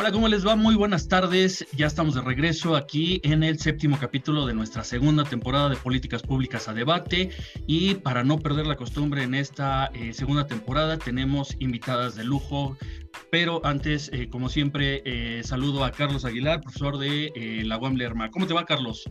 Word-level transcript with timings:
Hola, 0.00 0.12
¿cómo 0.12 0.28
les 0.28 0.46
va? 0.46 0.54
Muy 0.54 0.76
buenas 0.76 1.08
tardes. 1.08 1.66
Ya 1.76 1.88
estamos 1.88 2.14
de 2.14 2.20
regreso 2.20 2.76
aquí 2.76 3.20
en 3.24 3.42
el 3.42 3.58
séptimo 3.58 3.98
capítulo 3.98 4.46
de 4.46 4.54
nuestra 4.54 4.84
segunda 4.84 5.24
temporada 5.24 5.68
de 5.68 5.74
Políticas 5.74 6.22
Públicas 6.22 6.68
a 6.68 6.72
Debate. 6.72 7.30
Y 7.66 7.96
para 7.96 8.22
no 8.22 8.38
perder 8.38 8.68
la 8.68 8.76
costumbre 8.76 9.24
en 9.24 9.34
esta 9.34 9.86
eh, 9.94 10.12
segunda 10.12 10.46
temporada, 10.46 10.98
tenemos 10.98 11.56
invitadas 11.58 12.14
de 12.14 12.22
lujo. 12.22 12.76
Pero 13.32 13.60
antes, 13.66 14.08
eh, 14.12 14.28
como 14.30 14.48
siempre, 14.48 15.02
eh, 15.04 15.42
saludo 15.42 15.82
a 15.84 15.90
Carlos 15.90 16.24
Aguilar, 16.24 16.60
profesor 16.60 16.96
de 16.98 17.62
la 17.64 17.76
UAM 17.76 17.96
Lerma. 17.96 18.30
¿Cómo 18.30 18.46
te 18.46 18.54
va, 18.54 18.64
Carlos? 18.66 19.02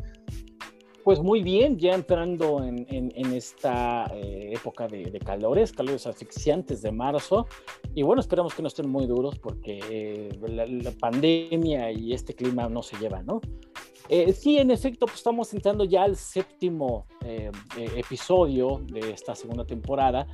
Pues 1.08 1.22
muy 1.22 1.42
bien, 1.42 1.80
ya 1.80 1.94
entrando 1.94 2.62
en, 2.62 3.16
esta 3.34 4.12
eh, 4.14 4.52
época 4.54 4.90
de, 4.90 5.18
calores, 5.26 5.72
calores 5.72 6.06
asfixiantes 6.06 6.82
de 6.82 6.92
marzo. 6.92 7.48
Y 7.96 8.04
bueno, 8.04 8.20
esperamos 8.20 8.54
que 8.54 8.62
no 8.62 8.68
estén 8.68 8.90
muy 8.90 9.06
duros 9.06 9.40
porque 9.40 9.80
eh, 9.90 10.30
la, 10.50 10.92
pandemia 11.00 11.94
y 11.94 12.12
este 12.12 12.36
clima 12.36 12.68
no 12.68 12.84
se 12.84 12.98
llevan, 12.98 13.26
¿no? 13.26 13.40
Eh, 14.10 14.34
sí, 14.34 14.58
en 14.58 14.70
efecto, 14.70 15.06
pues 15.06 15.20
estamos 15.20 15.54
entrando 15.54 15.86
ya 15.86 16.04
al 16.04 16.18
séptimo 16.18 17.06
episodio 17.78 18.82
de 18.92 19.12
esta 19.12 19.34
segunda 19.34 19.64
temporada. 19.64 20.28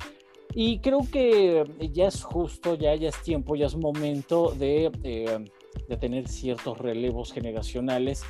Y 0.56 0.80
creo 0.80 1.06
que 1.08 1.62
ya 1.92 2.08
es 2.08 2.24
justo, 2.24 2.74
ya, 2.74 2.96
ya 2.96 3.10
es 3.10 3.22
tiempo, 3.22 3.54
ya 3.54 3.66
es 3.66 3.76
momento 3.76 4.52
de 4.58 4.90
de 5.88 5.96
tener 5.96 6.28
ciertos 6.28 6.78
relevos 6.78 7.32
generacionales 7.32 8.22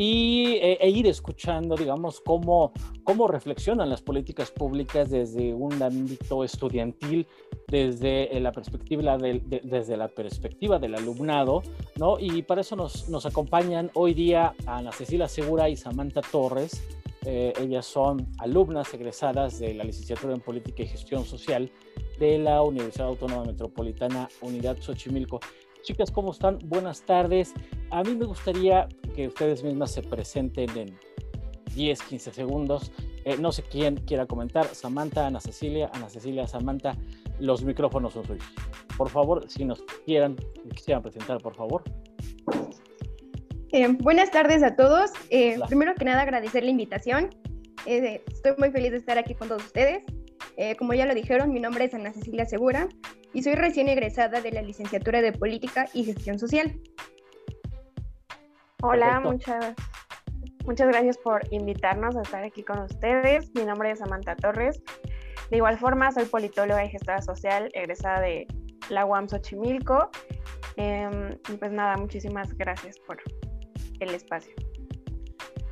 y, 0.00 0.60
e, 0.62 0.78
e, 0.80 0.90
ir 0.90 1.08
escuchando, 1.08 1.74
digamos, 1.74 2.20
cómo, 2.20 2.72
cómo 3.02 3.26
reflexionan 3.26 3.90
las 3.90 4.00
políticas 4.00 4.52
públicas 4.52 5.10
desde 5.10 5.52
un 5.52 5.82
ámbito 5.82 6.44
estudiantil, 6.44 7.26
desde 7.66 8.36
eh, 8.36 8.38
la 8.38 8.52
perspectiva 8.52 9.18
del, 9.18 9.42
desde 9.48 9.96
la 9.96 10.06
perspectiva 10.06 10.78
del 10.78 10.94
alumnado, 10.94 11.64
¿no? 11.96 12.16
Y 12.20 12.42
para 12.42 12.60
eso 12.60 12.76
nos, 12.76 13.08
nos 13.08 13.26
acompañan 13.26 13.90
hoy 13.94 14.14
día 14.14 14.54
Ana 14.66 14.92
Cecilia 14.92 15.26
Segura 15.26 15.68
y 15.68 15.76
Samantha 15.76 16.20
Torres. 16.20 16.80
Eh, 17.26 17.52
ellas 17.60 17.84
son 17.84 18.28
alumnas 18.38 18.94
egresadas 18.94 19.58
de 19.58 19.74
la 19.74 19.82
licenciatura 19.82 20.32
en 20.32 20.40
Política 20.40 20.84
y 20.84 20.86
Gestión 20.86 21.24
Social 21.24 21.72
de 22.20 22.38
la 22.38 22.62
Universidad 22.62 23.08
Autónoma 23.08 23.44
Metropolitana 23.44 24.28
Unidad 24.42 24.76
Xochimilco. 24.80 25.40
Chicas, 25.88 26.10
¿cómo 26.10 26.32
están? 26.32 26.58
Buenas 26.66 27.00
tardes. 27.00 27.54
A 27.90 28.02
mí 28.02 28.14
me 28.14 28.26
gustaría 28.26 28.86
que 29.14 29.28
ustedes 29.28 29.64
mismas 29.64 29.90
se 29.90 30.02
presenten 30.02 30.68
en 30.76 30.98
10, 31.74 32.02
15 32.02 32.30
segundos. 32.30 32.92
Eh, 33.24 33.38
no 33.40 33.52
sé 33.52 33.62
quién 33.62 33.96
quiera 33.96 34.26
comentar. 34.26 34.66
Samantha, 34.66 35.26
Ana 35.26 35.40
Cecilia, 35.40 35.90
Ana 35.94 36.10
Cecilia, 36.10 36.46
Samantha, 36.46 36.94
los 37.40 37.64
micrófonos 37.64 38.12
son 38.12 38.26
suyos. 38.26 38.44
Por 38.98 39.08
favor, 39.08 39.48
si 39.48 39.64
nos 39.64 39.82
quieran, 40.04 40.36
quisieran 40.74 41.02
presentar, 41.02 41.40
por 41.40 41.54
favor. 41.54 41.82
Eh, 43.72 43.88
buenas 43.88 44.30
tardes 44.30 44.62
a 44.62 44.76
todos. 44.76 45.10
Eh, 45.30 45.58
primero 45.68 45.94
que 45.94 46.04
nada, 46.04 46.20
agradecer 46.20 46.64
la 46.64 46.70
invitación. 46.70 47.30
estoy 47.86 48.52
muy 48.58 48.70
feliz 48.72 48.90
de 48.90 48.98
estar 48.98 49.16
aquí 49.16 49.34
con 49.34 49.48
todos 49.48 49.64
ustedes. 49.64 50.02
como 50.78 50.92
ya 50.92 51.06
lo 51.06 51.14
dijeron, 51.14 51.50
mi 51.50 51.60
nombre 51.60 51.86
es 51.86 51.94
Ana 51.94 52.12
Cecilia 52.12 52.44
Segura 52.44 52.90
y 53.32 53.42
soy 53.42 53.54
recién 53.54 53.88
egresada 53.88 54.40
de 54.40 54.52
la 54.52 54.62
licenciatura 54.62 55.20
de 55.20 55.32
Política 55.32 55.86
y 55.92 56.04
Gestión 56.04 56.38
Social. 56.38 56.78
Hola, 58.82 59.20
muchas, 59.20 59.74
muchas 60.64 60.88
gracias 60.88 61.18
por 61.18 61.42
invitarnos 61.52 62.16
a 62.16 62.22
estar 62.22 62.44
aquí 62.44 62.62
con 62.62 62.78
ustedes. 62.78 63.50
Mi 63.54 63.64
nombre 63.64 63.90
es 63.90 63.98
Samantha 63.98 64.36
Torres. 64.36 64.80
De 65.50 65.56
igual 65.56 65.78
forma, 65.78 66.12
soy 66.12 66.26
politóloga 66.26 66.84
y 66.84 66.90
gestora 66.90 67.22
social 67.22 67.70
egresada 67.74 68.20
de 68.20 68.46
la 68.88 69.04
UAM 69.04 69.28
Xochimilco. 69.28 70.10
Em, 70.76 71.32
y 71.48 71.56
pues 71.56 71.72
nada, 71.72 71.96
muchísimas 71.96 72.56
gracias 72.56 72.98
por 73.00 73.18
el 74.00 74.14
espacio. 74.14 74.54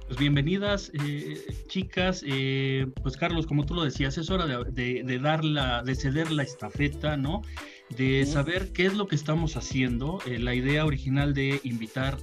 Pues 0.07 0.21
bienvenidas, 0.21 0.93
eh, 0.95 1.65
chicas. 1.67 2.23
Eh, 2.25 2.87
pues 3.03 3.17
Carlos, 3.17 3.45
como 3.45 3.67
tú 3.67 3.75
lo 3.75 3.83
decías, 3.83 4.17
es 4.19 4.31
hora 4.31 4.47
de, 4.47 5.03
de, 5.03 5.19
dar 5.19 5.45
la, 5.45 5.83
de 5.83 5.97
ceder 5.97 6.31
la 6.31 6.45
estafeta, 6.45 7.17
¿no? 7.17 7.43
De 7.89 8.25
saber 8.25 8.73
qué 8.73 8.87
es 8.87 8.95
lo 8.95 9.09
que 9.09 9.17
estamos 9.17 9.57
haciendo. 9.57 10.21
Eh, 10.25 10.39
la 10.39 10.55
idea 10.55 10.87
original 10.87 11.35
de 11.35 11.61
invitar 11.65 12.19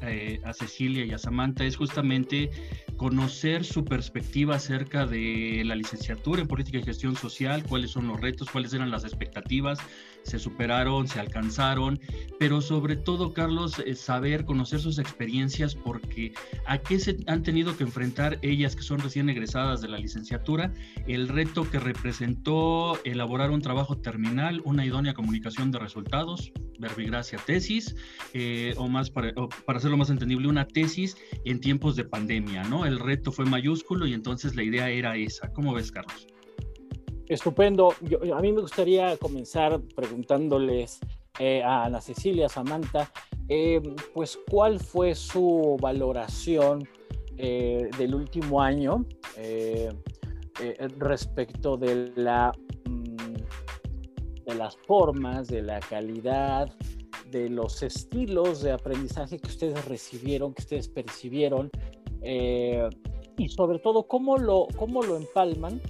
a 0.45 0.53
Cecilia 0.53 1.03
y 1.03 1.11
a 1.11 1.17
Samantha 1.17 1.66
es 1.66 1.75
justamente 1.75 2.51
conocer 2.95 3.66
su 3.66 3.83
perspectiva 3.83 4.55
acerca 4.55 5.05
de 5.05 5.63
la 5.66 5.75
licenciatura 5.75 6.41
en 6.41 6.47
política 6.47 6.77
y 6.77 6.83
gestión 6.83 7.17
social, 7.17 7.63
cuáles 7.63 7.91
son 7.91 8.07
los 8.07 8.22
retos, 8.22 8.49
cuáles 8.49 8.73
eran 8.73 8.91
las 8.91 9.03
expectativas, 9.03 9.79
se 10.23 10.39
superaron, 10.39 11.07
se 11.07 11.19
alcanzaron, 11.19 12.00
pero 12.39 12.61
sobre 12.61 12.95
todo, 12.95 13.34
Carlos, 13.34 13.79
eh, 13.79 13.95
saber, 13.95 14.45
conocer 14.45 14.79
sus 14.79 14.97
experiencias, 14.97 15.75
porque 15.75 16.34
a 16.66 16.78
qué 16.78 17.00
se 17.00 17.17
han 17.28 17.44
tenido 17.44 17.78
que 17.78 17.84
enfrentar 17.84 18.39
ellas 18.41 18.75
que 18.75 18.84
son 18.84 19.00
recién 19.00 19.29
egresadas 19.29 19.81
de 19.81 19.89
la 19.89 19.97
licenciatura, 19.97 20.73
el 21.07 21.28
reto 21.28 21.69
que 21.69 21.79
representó 21.79 23.00
elaborar 23.03 23.51
un 23.51 23.61
trabajo 23.61 23.97
terminal, 23.97 24.61
una 24.66 24.85
idónea 24.85 25.13
comunicación 25.13 25.72
de 25.72 25.79
resultados, 25.79 26.51
verbigracia 26.79 27.40
tesis, 27.40 27.95
eh, 28.34 28.73
o 28.78 28.88
más 28.88 29.09
para, 29.09 29.34
para 29.66 29.79
hacerlo 29.79 29.97
más 29.97 30.09
entendible, 30.09 30.47
una 30.47 30.67
tesis 30.67 31.16
en 31.45 31.59
tiempos 31.59 31.95
de 31.95 32.05
pandemia, 32.05 32.63
¿no? 32.63 32.85
El 32.85 33.00
reto 33.00 33.31
fue 33.31 33.45
mayúsculo 33.45 34.07
y 34.07 34.13
entonces 34.13 34.55
la 34.55 34.63
idea 34.63 34.90
era 34.90 35.16
esa. 35.16 35.51
¿Cómo 35.53 35.73
ves, 35.73 35.91
Carlos? 35.91 36.32
Estupendo. 37.33 37.94
a 38.35 38.41
mí 38.41 38.51
me 38.51 38.61
gustaría 38.61 39.17
comenzar 39.17 39.81
preguntándoles 39.95 40.99
eh, 41.39 41.63
a 41.63 41.85
Ana 41.85 41.99
Cecilia, 41.99 42.47
Samantha, 42.47 43.11
eh, 43.49 43.81
pues 44.13 44.38
cuál 44.51 44.79
fue 44.79 45.16
su 45.16 45.75
valoración 45.81 46.88
eh, 47.38 47.89
del 47.97 48.13
último 48.13 48.61
año 48.61 49.05
respecto 50.99 51.75
de 51.75 52.13
la 52.16 52.53
mm, 52.88 54.45
de 54.45 54.55
las 54.55 54.77
formas, 54.77 55.47
de 55.47 55.63
la 55.63 55.79
calidad, 55.79 56.72
de 57.31 57.49
los 57.49 57.81
estilos 57.81 58.61
de 58.61 58.73
aprendizaje 58.73 59.39
que 59.39 59.47
ustedes 59.47 59.83
recibieron, 59.85 60.53
que 60.53 60.61
ustedes 60.61 60.88
percibieron, 60.88 61.72
y 62.22 63.49
sobre 63.49 63.79
todo 63.79 64.03
cómo 64.03 64.38
lo, 64.38 64.67
cómo 64.77 65.01
lo 65.01 65.17
empalman 65.17 65.81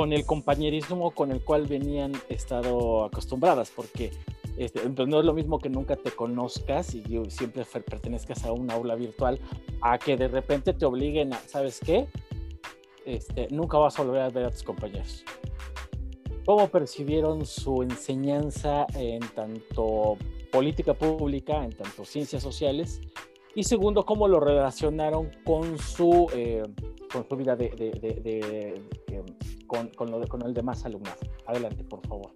con 0.00 0.14
el 0.14 0.24
compañerismo 0.24 1.10
con 1.10 1.30
el 1.30 1.44
cual 1.44 1.66
venían 1.66 2.12
estado 2.30 3.04
acostumbradas, 3.04 3.70
porque 3.70 4.10
este, 4.56 4.80
pues, 4.80 5.06
no 5.06 5.20
es 5.20 5.26
lo 5.26 5.34
mismo 5.34 5.58
que 5.58 5.68
nunca 5.68 5.94
te 5.94 6.10
conozcas 6.10 6.94
y 6.94 7.04
siempre 7.28 7.66
pertenezcas 7.66 8.46
a 8.46 8.52
un 8.52 8.70
aula 8.70 8.94
virtual, 8.94 9.38
a 9.82 9.98
que 9.98 10.16
de 10.16 10.28
repente 10.28 10.72
te 10.72 10.86
obliguen 10.86 11.34
a, 11.34 11.38
¿sabes 11.40 11.80
qué? 11.80 12.08
Este, 13.04 13.48
nunca 13.50 13.76
vas 13.76 13.98
a 13.98 14.02
volver 14.02 14.22
a 14.22 14.30
ver 14.30 14.46
a 14.46 14.50
tus 14.50 14.62
compañeros. 14.62 15.22
¿Cómo 16.46 16.68
percibieron 16.68 17.44
su 17.44 17.82
enseñanza 17.82 18.86
en 18.94 19.20
tanto 19.34 20.16
política 20.50 20.94
pública, 20.94 21.62
en 21.62 21.72
tanto 21.72 22.06
ciencias 22.06 22.42
sociales? 22.42 23.02
Y 23.54 23.64
segundo, 23.64 24.06
¿cómo 24.06 24.28
lo 24.28 24.40
relacionaron 24.40 25.30
con 25.44 25.76
su, 25.76 26.30
eh, 26.32 26.62
con 27.12 27.28
su 27.28 27.36
vida 27.36 27.54
de 27.54 28.80
con, 29.70 29.88
con, 29.90 30.10
lo, 30.10 30.26
con 30.26 30.42
el 30.42 30.52
demás 30.52 30.84
alumnos. 30.84 31.14
Adelante, 31.46 31.84
por 31.84 32.04
favor. 32.08 32.32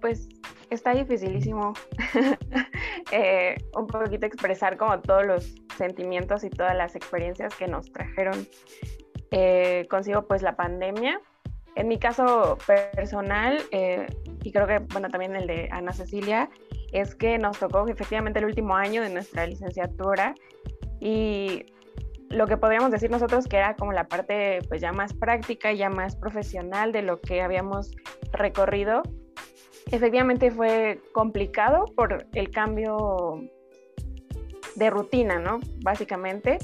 pues 0.00 0.28
está 0.70 0.92
dificilísimo 0.92 1.72
eh, 3.12 3.54
un 3.76 3.86
poquito 3.86 4.26
expresar 4.26 4.76
como 4.76 4.98
todos 5.00 5.24
los 5.24 5.54
sentimientos 5.78 6.42
y 6.42 6.50
todas 6.50 6.74
las 6.74 6.96
experiencias 6.96 7.54
que 7.54 7.68
nos 7.68 7.92
trajeron 7.92 8.48
eh, 9.30 9.86
consigo 9.88 10.26
pues 10.26 10.42
la 10.42 10.56
pandemia. 10.56 11.20
En 11.76 11.86
mi 11.86 11.98
caso 11.98 12.58
personal, 12.66 13.62
eh, 13.70 14.06
y 14.42 14.50
creo 14.50 14.66
que 14.66 14.80
bueno 14.80 15.08
también 15.10 15.36
el 15.36 15.46
de 15.46 15.68
Ana 15.70 15.92
Cecilia, 15.92 16.50
es 16.92 17.14
que 17.14 17.38
nos 17.38 17.58
tocó 17.60 17.86
efectivamente 17.86 18.40
el 18.40 18.46
último 18.46 18.74
año 18.74 19.00
de 19.02 19.10
nuestra 19.10 19.46
licenciatura 19.46 20.34
y 21.00 21.66
lo 22.30 22.46
que 22.46 22.56
podríamos 22.56 22.90
decir 22.90 23.10
nosotros 23.10 23.46
que 23.46 23.56
era 23.56 23.76
como 23.76 23.92
la 23.92 24.08
parte 24.08 24.60
pues 24.68 24.80
ya 24.80 24.92
más 24.92 25.12
práctica, 25.12 25.72
ya 25.72 25.88
más 25.88 26.16
profesional 26.16 26.92
de 26.92 27.02
lo 27.02 27.20
que 27.20 27.42
habíamos 27.42 27.92
recorrido, 28.32 29.02
efectivamente 29.90 30.50
fue 30.50 31.00
complicado 31.12 31.84
por 31.96 32.26
el 32.32 32.50
cambio 32.50 33.40
de 34.76 34.90
rutina, 34.90 35.38
¿no? 35.38 35.60
Básicamente, 35.82 36.58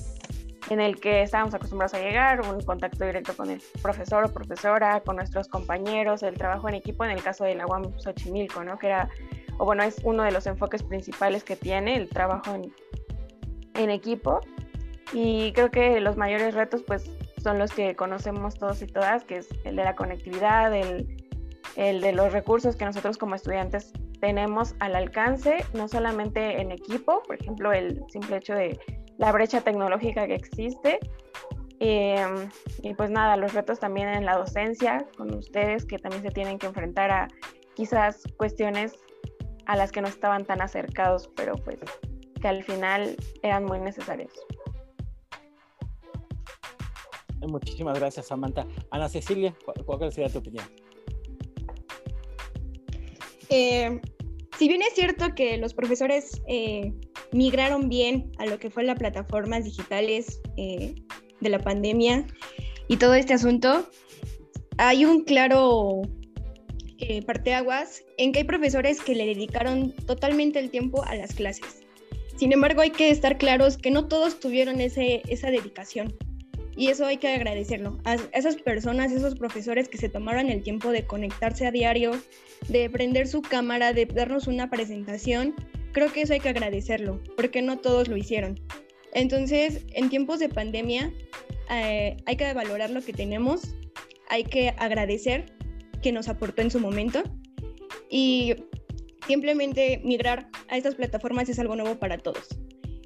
en 0.68 0.80
el 0.80 1.00
que 1.00 1.22
estábamos 1.22 1.54
acostumbrados 1.54 1.94
a 1.94 2.00
llegar, 2.00 2.40
un 2.40 2.60
contacto 2.60 3.04
directo 3.04 3.36
con 3.36 3.50
el 3.50 3.62
profesor 3.82 4.24
o 4.24 4.32
profesora, 4.32 5.00
con 5.00 5.16
nuestros 5.16 5.48
compañeros, 5.48 6.22
el 6.22 6.34
trabajo 6.34 6.68
en 6.68 6.74
equipo, 6.74 7.04
en 7.04 7.12
el 7.12 7.22
caso 7.22 7.44
de 7.44 7.54
la 7.54 7.66
UAM 7.66 7.98
Xochimilco, 7.98 8.64
¿no? 8.64 8.78
Que 8.78 8.88
era, 8.88 9.08
o 9.58 9.64
bueno, 9.64 9.82
es 9.82 10.00
uno 10.04 10.22
de 10.22 10.32
los 10.32 10.46
enfoques 10.46 10.82
principales 10.82 11.44
que 11.44 11.56
tiene 11.56 11.96
el 11.96 12.08
trabajo 12.08 12.54
en, 12.54 12.72
en 13.74 13.90
equipo. 13.90 14.40
Y 15.12 15.52
creo 15.52 15.70
que 15.70 16.00
los 16.00 16.16
mayores 16.16 16.54
retos 16.54 16.82
pues 16.82 17.10
son 17.42 17.58
los 17.58 17.72
que 17.72 17.96
conocemos 17.96 18.54
todos 18.56 18.82
y 18.82 18.86
todas, 18.86 19.24
que 19.24 19.38
es 19.38 19.48
el 19.64 19.76
de 19.76 19.84
la 19.84 19.96
conectividad, 19.96 20.74
el, 20.74 21.16
el 21.76 22.00
de 22.00 22.12
los 22.12 22.32
recursos 22.32 22.76
que 22.76 22.84
nosotros 22.84 23.18
como 23.18 23.34
estudiantes 23.34 23.92
tenemos 24.20 24.74
al 24.80 24.94
alcance, 24.94 25.64
no 25.72 25.88
solamente 25.88 26.60
en 26.60 26.70
equipo, 26.70 27.22
por 27.26 27.36
ejemplo, 27.40 27.72
el 27.72 28.02
simple 28.08 28.36
hecho 28.36 28.54
de 28.54 28.78
la 29.18 29.32
brecha 29.32 29.60
tecnológica 29.62 30.26
que 30.26 30.34
existe. 30.34 31.00
Em, 31.80 32.50
y 32.82 32.92
pues 32.94 33.10
nada, 33.10 33.36
los 33.36 33.54
retos 33.54 33.80
también 33.80 34.08
en 34.08 34.26
la 34.26 34.36
docencia 34.36 35.06
con 35.16 35.34
ustedes 35.34 35.86
que 35.86 35.98
también 35.98 36.22
se 36.22 36.30
tienen 36.30 36.58
que 36.58 36.66
enfrentar 36.66 37.10
a 37.10 37.28
quizás 37.74 38.22
cuestiones 38.36 38.92
a 39.64 39.76
las 39.76 39.90
que 39.90 40.02
no 40.02 40.08
estaban 40.08 40.44
tan 40.44 40.60
acercados, 40.60 41.30
pero 41.36 41.54
pues 41.56 41.78
que 42.40 42.48
al 42.48 42.62
final 42.64 43.16
eran 43.42 43.64
muy 43.64 43.78
necesarios. 43.78 44.32
Muchísimas 47.48 47.98
gracias, 47.98 48.26
Samantha. 48.26 48.66
Ana 48.90 49.08
Cecilia, 49.08 49.54
¿cuál 49.86 50.12
sería 50.12 50.28
tu 50.28 50.38
opinión? 50.38 50.64
Eh, 53.48 54.00
si 54.58 54.68
bien 54.68 54.82
es 54.82 54.94
cierto 54.94 55.34
que 55.34 55.56
los 55.58 55.74
profesores 55.74 56.40
eh, 56.46 56.92
migraron 57.32 57.88
bien 57.88 58.30
a 58.38 58.46
lo 58.46 58.58
que 58.58 58.70
fue 58.70 58.84
las 58.84 58.98
plataformas 58.98 59.64
digitales 59.64 60.40
eh, 60.56 60.94
de 61.40 61.48
la 61.48 61.58
pandemia 61.58 62.26
y 62.88 62.96
todo 62.96 63.14
este 63.14 63.34
asunto, 63.34 63.88
hay 64.78 65.04
un 65.04 65.24
claro 65.24 66.02
parteaguas 67.26 68.04
en 68.18 68.30
que 68.30 68.40
hay 68.40 68.44
profesores 68.44 69.00
que 69.00 69.14
le 69.14 69.24
dedicaron 69.24 69.92
totalmente 70.06 70.58
el 70.58 70.70
tiempo 70.70 71.02
a 71.04 71.14
las 71.14 71.34
clases. 71.34 71.82
Sin 72.36 72.52
embargo, 72.52 72.82
hay 72.82 72.90
que 72.90 73.10
estar 73.10 73.38
claros 73.38 73.78
que 73.78 73.90
no 73.90 74.06
todos 74.06 74.38
tuvieron 74.38 74.80
ese, 74.80 75.22
esa 75.28 75.50
dedicación. 75.50 76.14
Y 76.80 76.88
eso 76.88 77.04
hay 77.04 77.18
que 77.18 77.28
agradecerlo. 77.28 77.98
A 78.04 78.14
esas 78.32 78.56
personas, 78.56 79.12
esos 79.12 79.34
profesores 79.34 79.86
que 79.90 79.98
se 79.98 80.08
tomaron 80.08 80.48
el 80.48 80.62
tiempo 80.62 80.90
de 80.92 81.06
conectarse 81.06 81.66
a 81.66 81.70
diario, 81.70 82.12
de 82.68 82.88
prender 82.88 83.28
su 83.28 83.42
cámara, 83.42 83.92
de 83.92 84.06
darnos 84.06 84.46
una 84.46 84.70
presentación, 84.70 85.54
creo 85.92 86.10
que 86.10 86.22
eso 86.22 86.32
hay 86.32 86.40
que 86.40 86.48
agradecerlo, 86.48 87.20
porque 87.36 87.60
no 87.60 87.80
todos 87.80 88.08
lo 88.08 88.16
hicieron. 88.16 88.58
Entonces, 89.12 89.84
en 89.92 90.08
tiempos 90.08 90.38
de 90.38 90.48
pandemia, 90.48 91.12
eh, 91.70 92.16
hay 92.24 92.36
que 92.36 92.50
valorar 92.54 92.88
lo 92.88 93.02
que 93.02 93.12
tenemos, 93.12 93.76
hay 94.30 94.44
que 94.44 94.70
agradecer 94.78 95.54
que 96.00 96.12
nos 96.12 96.28
aportó 96.28 96.62
en 96.62 96.70
su 96.70 96.80
momento 96.80 97.22
y 98.08 98.54
simplemente 99.26 100.00
migrar 100.02 100.48
a 100.70 100.78
estas 100.78 100.94
plataformas 100.94 101.46
es 101.50 101.58
algo 101.58 101.76
nuevo 101.76 101.98
para 101.98 102.16
todos. 102.16 102.48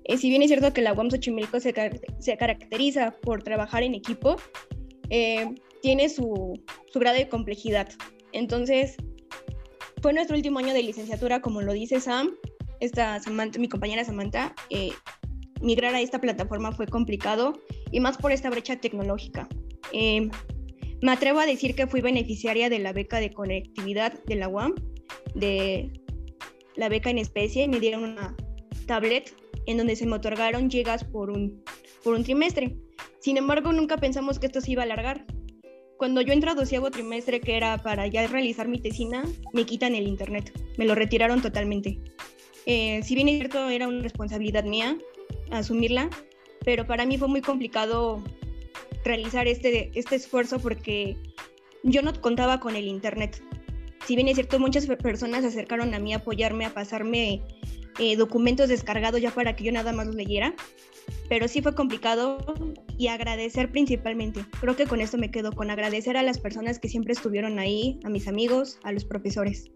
Eh, 0.05 0.19
si 0.19 0.29
bien 0.29 0.43
es 0.43 0.49
cierto 0.49 0.73
que 0.73 0.83
la 0.83 0.93
UAM 0.93 1.11
Xochimilco 1.11 1.61
se, 1.61 1.73
caracteriza 1.73 3.13
por 3.23 3.43
trabajar 3.43 3.83
en 3.83 3.95
equipo, 3.95 4.37
eh, 5.11 5.47
tiene 5.81 6.09
su, 6.09 6.61
grado 6.95 7.17
de 7.17 7.29
complejidad. 7.29 7.89
Entonces, 8.33 8.97
fue 10.03 10.13
nuestro 10.13 10.37
último 10.37 10.59
año 10.59 10.75
de 10.75 10.83
licenciatura, 10.83 11.41
como 11.41 11.63
lo 11.63 11.73
dice 11.73 12.01
Sam, 12.01 12.33
esta 12.81 13.21
mi 13.59 13.69
compañera 13.69 14.05
Samantha, 14.05 14.55
eh, 14.69 14.91
migrar 15.63 15.95
a 15.95 16.01
esta 16.01 16.21
plataforma 16.21 16.73
fue 16.73 16.87
complicado 16.87 17.55
y 17.91 18.01
más 18.01 18.19
por 18.19 18.33
esta 18.33 18.51
brecha 18.51 18.77
tecnológica. 18.77 19.49
me 19.93 21.13
atrevo 21.13 21.41
a 21.41 21.47
decir 21.47 21.75
que 21.75 21.87
fui 21.87 22.03
beneficiaria 22.03 22.69
de 22.69 22.79
la 22.79 22.93
beca 22.93 23.21
de 23.21 23.33
conectividad 23.33 24.23
de 24.25 24.35
la 24.35 24.49
UAM, 24.49 24.75
de 25.35 25.91
la 26.77 26.89
beca 26.91 27.09
en 27.09 27.19
especie, 27.19 27.65
y 27.65 27.69
me 27.69 27.81
dieron 27.81 28.05
una 28.05 28.37
tablet 28.87 29.35
en 29.67 29.77
donde 29.79 29.97
se 29.97 30.07
me 30.07 30.17
otorgaron 30.17 30.71
gigas 30.71 31.05
por 31.05 31.31
un, 31.31 31.63
por 32.03 32.15
un 32.15 32.25
trimestre. 32.25 32.77
Sin 33.21 33.37
embargo, 33.37 33.73
nunca 33.73 33.97
pensamos 33.97 34.39
que 34.39 34.47
esto 34.47 34.61
se 34.61 34.73
iba 34.73 34.83
a 34.83 34.85
alargar. 34.85 35.27
Cuando 35.97 36.21
yo 36.21 36.33
entré 36.33 36.51
a 36.51 36.55
doceavo 36.55 36.91
trimestre, 36.91 37.41
que 37.41 37.57
era 37.57 37.79
para 37.79 38.07
ya 38.07 38.27
realizar 38.27 38.69
mi 38.69 38.79
tesina, 38.79 39.25
me 39.53 39.65
quitan 39.65 39.95
el 39.95 40.07
internet. 40.07 40.53
Me 40.77 40.85
lo 40.85 40.95
retiraron 40.95 41.41
totalmente. 41.41 42.01
Eh, 42.67 43.01
si 43.03 43.15
bien 43.15 43.29
es 43.29 43.37
cierto, 43.37 43.69
era 43.69 43.89
una 43.89 44.03
responsabilidad 44.03 44.65
mía 44.65 44.99
asumirla, 45.51 46.11
pero 46.65 46.87
para 46.87 47.07
mí 47.07 47.19
fue 47.19 47.29
muy 47.29 47.41
complicado 47.41 48.23
realizar 49.05 49.47
este, 49.47 49.91
este 49.95 50.17
esfuerzo 50.17 50.59
porque 50.59 51.17
yo 51.83 52.03
no 52.03 52.19
contaba 52.21 52.61
con 52.61 52.75
el 52.77 52.89
internet. 52.89 53.43
Si 54.07 54.17
bien 54.17 54.29
es 54.29 54.35
cierto, 54.35 54.59
muchas 54.59 54.87
personas 54.87 55.43
se 55.43 55.49
acercaron 55.49 55.95
a 55.95 55.99
mí 55.99 56.13
a 56.13 56.19
apoyarme, 56.19 56.65
a 56.67 56.75
pasarme 56.75 57.43
eh, 57.99 58.17
documentos 58.17 58.69
descargados 58.69 59.21
ya 59.21 59.31
para 59.31 59.57
que 59.57 59.65
yo 59.65 59.73
nada 59.73 59.93
más 59.93 60.07
los 60.07 60.17
leyera, 60.17 60.55
pero 61.29 61.49
sí 61.49 61.63
fue 61.63 61.75
complicado 61.75 62.39
y 62.99 63.09
agradecer 63.09 63.71
principalmente. 63.71 64.45
Creo 64.61 64.77
que 64.77 64.87
con 64.87 65.01
esto 65.01 65.19
me 65.19 65.31
quedo, 65.31 65.53
con 65.53 65.71
agradecer 65.71 66.17
a 66.17 66.23
las 66.23 66.39
personas 66.39 66.79
que 66.79 66.89
siempre 66.89 67.13
estuvieron 67.13 67.59
ahí, 67.59 68.01
a 68.05 68.11
mis 68.11 68.29
amigos, 68.29 68.79
a 68.83 68.93
los 68.93 69.05
profesores, 69.05 69.71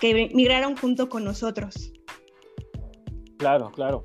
que 0.00 0.30
migraron 0.34 0.76
junto 0.76 1.08
con 1.08 1.24
nosotros. 1.24 1.92
Claro, 3.38 3.70
claro. 3.72 4.04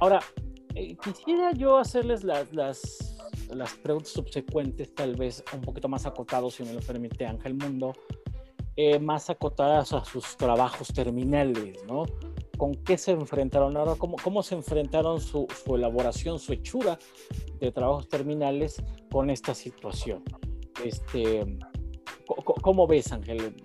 Ahora, 0.00 0.20
eh, 0.74 0.96
quisiera 1.02 1.52
yo 1.52 1.78
hacerles 1.78 2.24
las, 2.24 2.52
las, 2.52 3.16
las 3.50 3.74
preguntas 3.74 4.12
subsecuentes, 4.12 4.94
tal 4.94 5.16
vez 5.16 5.44
un 5.52 5.60
poquito 5.60 5.88
más 5.88 6.06
acotados, 6.06 6.54
si 6.54 6.62
me 6.64 6.72
lo 6.72 6.80
permite 6.80 7.26
Ángel 7.26 7.54
Mundo, 7.54 7.92
eh, 8.76 8.98
más 8.98 9.28
acotadas 9.28 9.92
a 9.92 10.04
sus 10.04 10.36
trabajos 10.36 10.88
terminales, 10.88 11.84
¿no? 11.86 12.04
Con 12.60 12.74
qué 12.74 12.98
se 12.98 13.12
enfrentaron 13.12 13.74
ahora, 13.78 13.94
cómo, 13.96 14.16
cómo 14.22 14.42
se 14.42 14.54
enfrentaron 14.54 15.18
su, 15.18 15.46
su, 15.64 15.76
elaboración, 15.76 16.38
su 16.38 16.52
hechura 16.52 16.98
de 17.58 17.72
trabajos 17.72 18.06
terminales 18.10 18.82
con 19.10 19.30
esta 19.30 19.54
situación. 19.54 20.22
Este, 20.84 21.56
¿Cómo 22.60 22.86
ves, 22.86 23.12
Ángel? 23.12 23.56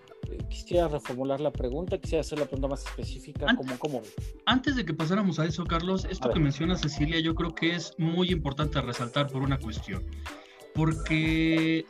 Quisiera 0.50 0.88
reformular 0.88 1.42
la 1.42 1.51
pregunta, 1.51 1.97
quisiera 1.97 2.21
hacer 2.21 2.39
la 2.39 2.45
pregunta 2.45 2.69
más 2.69 2.86
específica. 2.86 3.53
¿Cómo, 3.57 3.77
cómo 3.80 4.00
ves? 4.00 4.15
Antes 4.45 4.77
de 4.77 4.86
que 4.86 4.94
pasáramos 4.94 5.39
a 5.39 5.45
eso, 5.45 5.65
Carlos, 5.65 6.07
esto 6.09 6.30
que 6.30 6.39
menciona 6.39 6.77
Cecilia, 6.77 7.19
yo 7.19 7.36
creo 7.36 7.53
que 7.53 7.75
es 7.75 7.94
muy 7.98 8.30
importante 8.30 8.80
resaltar 8.80 9.27
por 9.27 9.41
una 9.41 9.59
cuestión. 9.59 10.06
Porque 10.74 11.86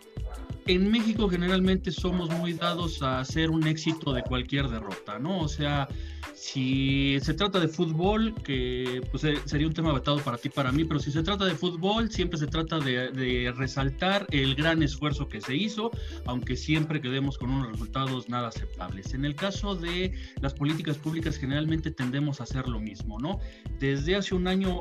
en 0.65 0.89
México 0.89 1.29
generalmente 1.29 1.91
somos 1.91 2.31
muy 2.31 2.53
dados 2.53 3.03
a 3.03 3.19
hacer 3.19 3.51
un 3.51 3.67
éxito 3.67 4.11
de 4.11 4.23
cualquier 4.23 4.69
derrota, 4.69 5.19
¿no? 5.19 5.41
O 5.41 5.47
sea, 5.47 5.87
si 6.33 7.17
se 7.21 7.33
trata 7.33 7.59
de 7.59 7.67
fútbol, 7.67 8.33
que 8.43 9.01
pues, 9.11 9.23
eh, 9.23 9.35
sería 9.45 9.67
un 9.67 9.73
tema 9.73 9.93
vetado 9.93 10.19
para 10.19 10.37
ti, 10.37 10.49
para 10.49 10.71
mí, 10.71 10.83
pero 10.83 10.99
si 10.99 11.11
se 11.11 11.23
trata 11.23 11.45
de 11.45 11.55
fútbol, 11.55 12.11
siempre 12.11 12.37
se 12.37 12.47
trata 12.47 12.79
de, 12.79 13.53
resaltar 13.55 14.25
el 14.31 14.55
gran 14.55 14.83
esfuerzo 14.83 15.27
que 15.27 15.41
se 15.41 15.55
hizo, 15.55 15.91
aunque 16.25 16.55
siempre 16.55 17.01
quedemos 17.01 17.37
con 17.37 17.49
unos 17.49 17.71
resultados 17.71 18.29
nada 18.29 18.49
aceptables. 18.49 19.13
En 19.13 19.25
el 19.25 19.35
caso 19.35 19.75
de 19.75 20.13
las 20.41 20.53
políticas 20.53 20.97
públicas, 20.97 21.37
generalmente 21.37 21.91
tendemos 21.91 22.39
a 22.39 22.43
hacer 22.43 22.67
lo 22.67 22.79
mismo, 22.79 23.19
¿no? 23.19 23.39
Desde 23.79 24.15
hace 24.15 24.35
un 24.35 24.47
año, 24.47 24.79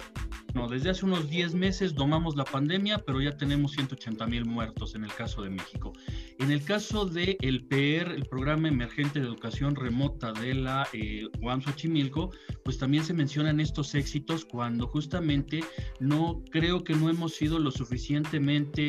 no, 0.54 0.68
desde 0.68 0.90
hace 0.90 1.04
unos 1.04 1.28
10 1.28 1.54
meses 1.54 1.94
domamos 1.94 2.36
la 2.36 2.44
pandemia, 2.44 2.98
pero 2.98 3.20
ya 3.20 3.36
tenemos 3.36 3.72
180 3.72 4.26
mil 4.26 4.44
muertos 4.44 4.94
en 4.94 5.04
el 5.04 5.12
caso 5.12 5.42
de 5.42 5.50
México. 5.50 5.92
En 6.38 6.50
el 6.50 6.64
caso 6.64 7.06
de 7.06 7.36
el 7.40 7.64
PR, 7.64 8.12
el 8.12 8.26
Programa 8.26 8.68
Emergente 8.68 9.20
de 9.20 9.26
Educación 9.26 9.76
Remota 9.76 10.32
de 10.32 10.54
la 10.54 10.86
eh, 10.92 11.26
UAM 11.40 11.62
Xochimilco, 11.62 12.30
pues 12.64 12.78
también 12.78 13.04
se 13.04 13.14
mencionan 13.14 13.60
estos 13.60 13.94
éxitos 13.94 14.44
cuando 14.44 14.86
justamente 14.86 15.62
no 16.00 16.42
creo 16.50 16.84
que 16.84 16.94
no 16.94 17.10
hemos 17.10 17.34
sido 17.34 17.58
lo 17.58 17.70
suficientemente 17.70 18.82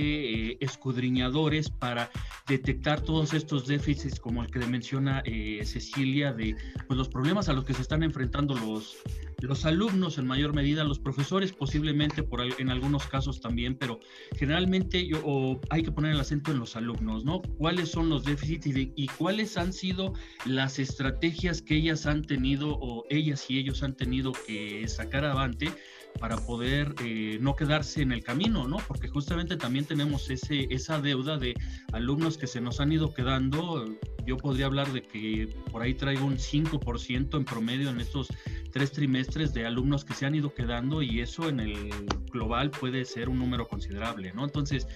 eh, 0.52 0.58
escudriñadores 0.60 1.70
para 1.70 2.10
detectar 2.48 3.02
todos 3.02 3.34
estos 3.34 3.68
déficits 3.68 4.20
como 4.20 4.44
el 4.44 4.52
que 4.52 4.60
menciona 4.60 5.22
eh, 5.26 5.62
Cecilia 5.66 6.34
de 6.34 6.56
pues, 6.88 6.98
los 6.98 7.10
problemas 7.10 7.50
a 7.50 7.54
los 7.54 7.66
que 7.66 7.74
se 7.74 7.82
están 7.82 8.04
enfrentando 8.04 8.56
los 8.56 8.98
los 9.46 9.66
alumnos 9.66 10.18
en 10.18 10.28
mayor 10.28 10.54
medida, 10.54 10.84
los 10.84 11.00
profesores 11.00 11.54
posiblemente 11.54 12.24
por 12.24 12.42
en 12.42 12.70
algunos 12.70 13.08
casos 13.08 13.40
también, 13.40 13.76
pero 13.76 14.00
generalmente 14.36 15.08
yo, 15.08 15.60
hay 15.70 15.84
que 15.84 15.92
poner 15.92 16.12
el 16.12 16.20
acento 16.20 16.52
en 16.52 16.60
los 16.60 16.76
alumnos, 16.76 17.24
¿no? 17.24 17.42
¿Cuáles 17.58 17.90
son 17.90 18.10
los 18.10 18.24
déficits 18.24 18.68
y, 18.68 18.94
y, 18.96 19.08
cuáles 19.08 19.58
han 19.58 19.74
sido 19.74 20.14
las 20.46 20.80
estrategias 20.80 21.62
que 21.62 21.76
ellas 21.76 22.06
han 22.06 22.24
tenido 22.24 22.78
o 22.80 23.06
ellas 23.10 23.50
y 23.50 23.60
ellos 23.60 23.84
han 23.84 23.96
tenido 23.96 24.32
que 24.46 24.88
sacar 24.88 25.26
adelante 25.26 25.72
para 26.20 26.38
poder 26.38 26.96
eh, 27.04 27.38
no 27.42 27.56
quedarse 27.56 28.02
en 28.02 28.12
el 28.12 28.24
camino, 28.24 28.68
¿no? 28.68 28.78
Porque 28.88 29.08
justamente 29.08 29.58
también 29.58 29.86
tenemos 29.86 30.30
ese, 30.30 30.68
esa 30.70 31.00
deuda 31.02 31.38
de 31.38 31.56
alumnos 31.92 32.38
que 32.38 32.48
se 32.48 32.62
nos 32.62 32.80
han 32.80 32.92
ido 32.92 33.14
quedando. 33.14 33.86
Yo 34.26 34.38
podría 34.38 34.66
hablar 34.66 34.92
de 34.92 35.04
que 35.04 35.48
por 35.72 35.82
ahí 35.82 35.94
traigo 35.94 36.26
un 36.26 36.38
5% 36.38 37.38
en 37.38 37.46
promedio 37.46 37.90
en 37.90 38.00
estos 38.00 38.30
tres 38.72 38.92
trimestres 38.92 39.54
de 39.54 39.66
alumnos 39.66 40.04
que 40.04 40.14
se 40.14 40.26
han 40.26 40.36
ido 40.36 40.54
quedando 40.54 41.02
y 41.02 41.22
eso 41.22 41.48
en 41.48 41.62
el 41.62 41.90
global 42.32 42.72
puede 42.72 43.06
ser 43.06 43.30
un 43.30 43.40
número 43.40 43.68
considerable, 43.68 44.34
¿no? 44.34 44.44
Entonces, 44.44 44.88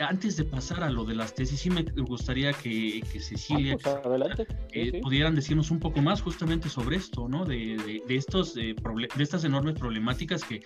antes 0.00 0.36
de 0.36 0.44
pasar 0.44 0.82
a 0.82 0.90
lo 0.90 1.04
de 1.04 1.14
las 1.14 1.34
tesis, 1.34 1.60
sí 1.60 1.68
me 1.68 1.82
gustaría 1.82 2.52
que, 2.52 3.02
Cecilia 3.20 3.76
ah, 3.84 4.00
pues, 4.02 4.48
eh, 4.72 5.00
pudieran 5.02 5.34
decirnos 5.34 5.70
un 5.70 5.78
poco 5.78 6.00
más 6.00 6.22
justamente 6.22 6.68
sobre 6.68 6.96
esto, 6.96 7.28
¿no? 7.28 7.44
De, 7.44 8.02
de, 8.06 8.16
estos, 8.16 8.54
de 8.54 8.74
estas 9.18 9.44
enormes 9.44 9.78
problemáticas 9.78 10.42
que 10.44 10.57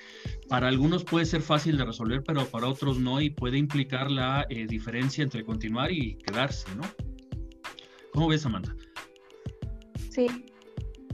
para 0.49 0.69
algunos 0.69 1.05
puede 1.05 1.27
ser 1.27 1.43
fácil 1.43 1.77
de 1.77 1.85
resolver, 1.85 2.23
pero 2.25 2.45
para 2.47 2.69
otros 2.69 2.99
no 2.99 3.21
y 3.21 3.31
puede 3.31 3.59
implicar 3.59 4.11
la 4.11 4.47
eh, 4.49 4.67
diferencia 4.67 5.23
entre 5.23 5.45
continuar 5.45 5.91
y 5.93 6.17
quedarse, 6.17 6.67
¿no? 6.75 6.83
¿Cómo 8.13 8.29
ves, 8.29 8.45
Amanda? 8.45 8.75
Sí, 10.11 10.27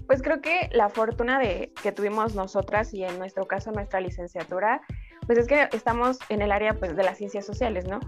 pues 0.09 0.23
creo 0.23 0.41
que 0.41 0.71
la 0.73 0.89
fortuna 0.89 1.39
de 1.39 1.71
que 1.83 1.93
tuvimos 1.93 2.35
nosotras 2.35 2.93
y 2.95 3.05
en 3.05 3.19
nuestro 3.19 3.47
caso 3.47 3.71
nuestra 3.71 4.01
licenciatura, 4.01 4.81
pues 5.27 5.39
es 5.39 5.47
que 5.47 5.69
estamos 5.73 6.19
en 6.31 6.41
el 6.41 6.51
área 6.51 6.73
pues, 6.73 6.97
de 6.97 7.03
las 7.03 7.19
ciencias 7.19 7.45
sociales, 7.45 7.87
¿no? 7.87 8.01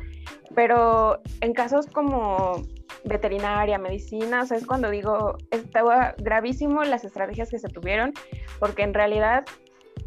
Pero 0.54 1.20
en 1.42 1.52
casos 1.52 1.86
como 1.86 2.62
veterinaria, 3.04 3.78
medicina, 3.78 4.42
o 4.42 4.46
sea, 4.46 4.56
es 4.56 4.66
cuando 4.66 4.90
digo, 4.90 5.36
estaba 5.50 6.14
gravísimo 6.16 6.82
las 6.84 7.04
estrategias 7.04 7.50
que 7.50 7.58
se 7.58 7.68
tuvieron, 7.68 8.14
porque 8.58 8.82
en 8.82 8.94
realidad, 8.94 9.44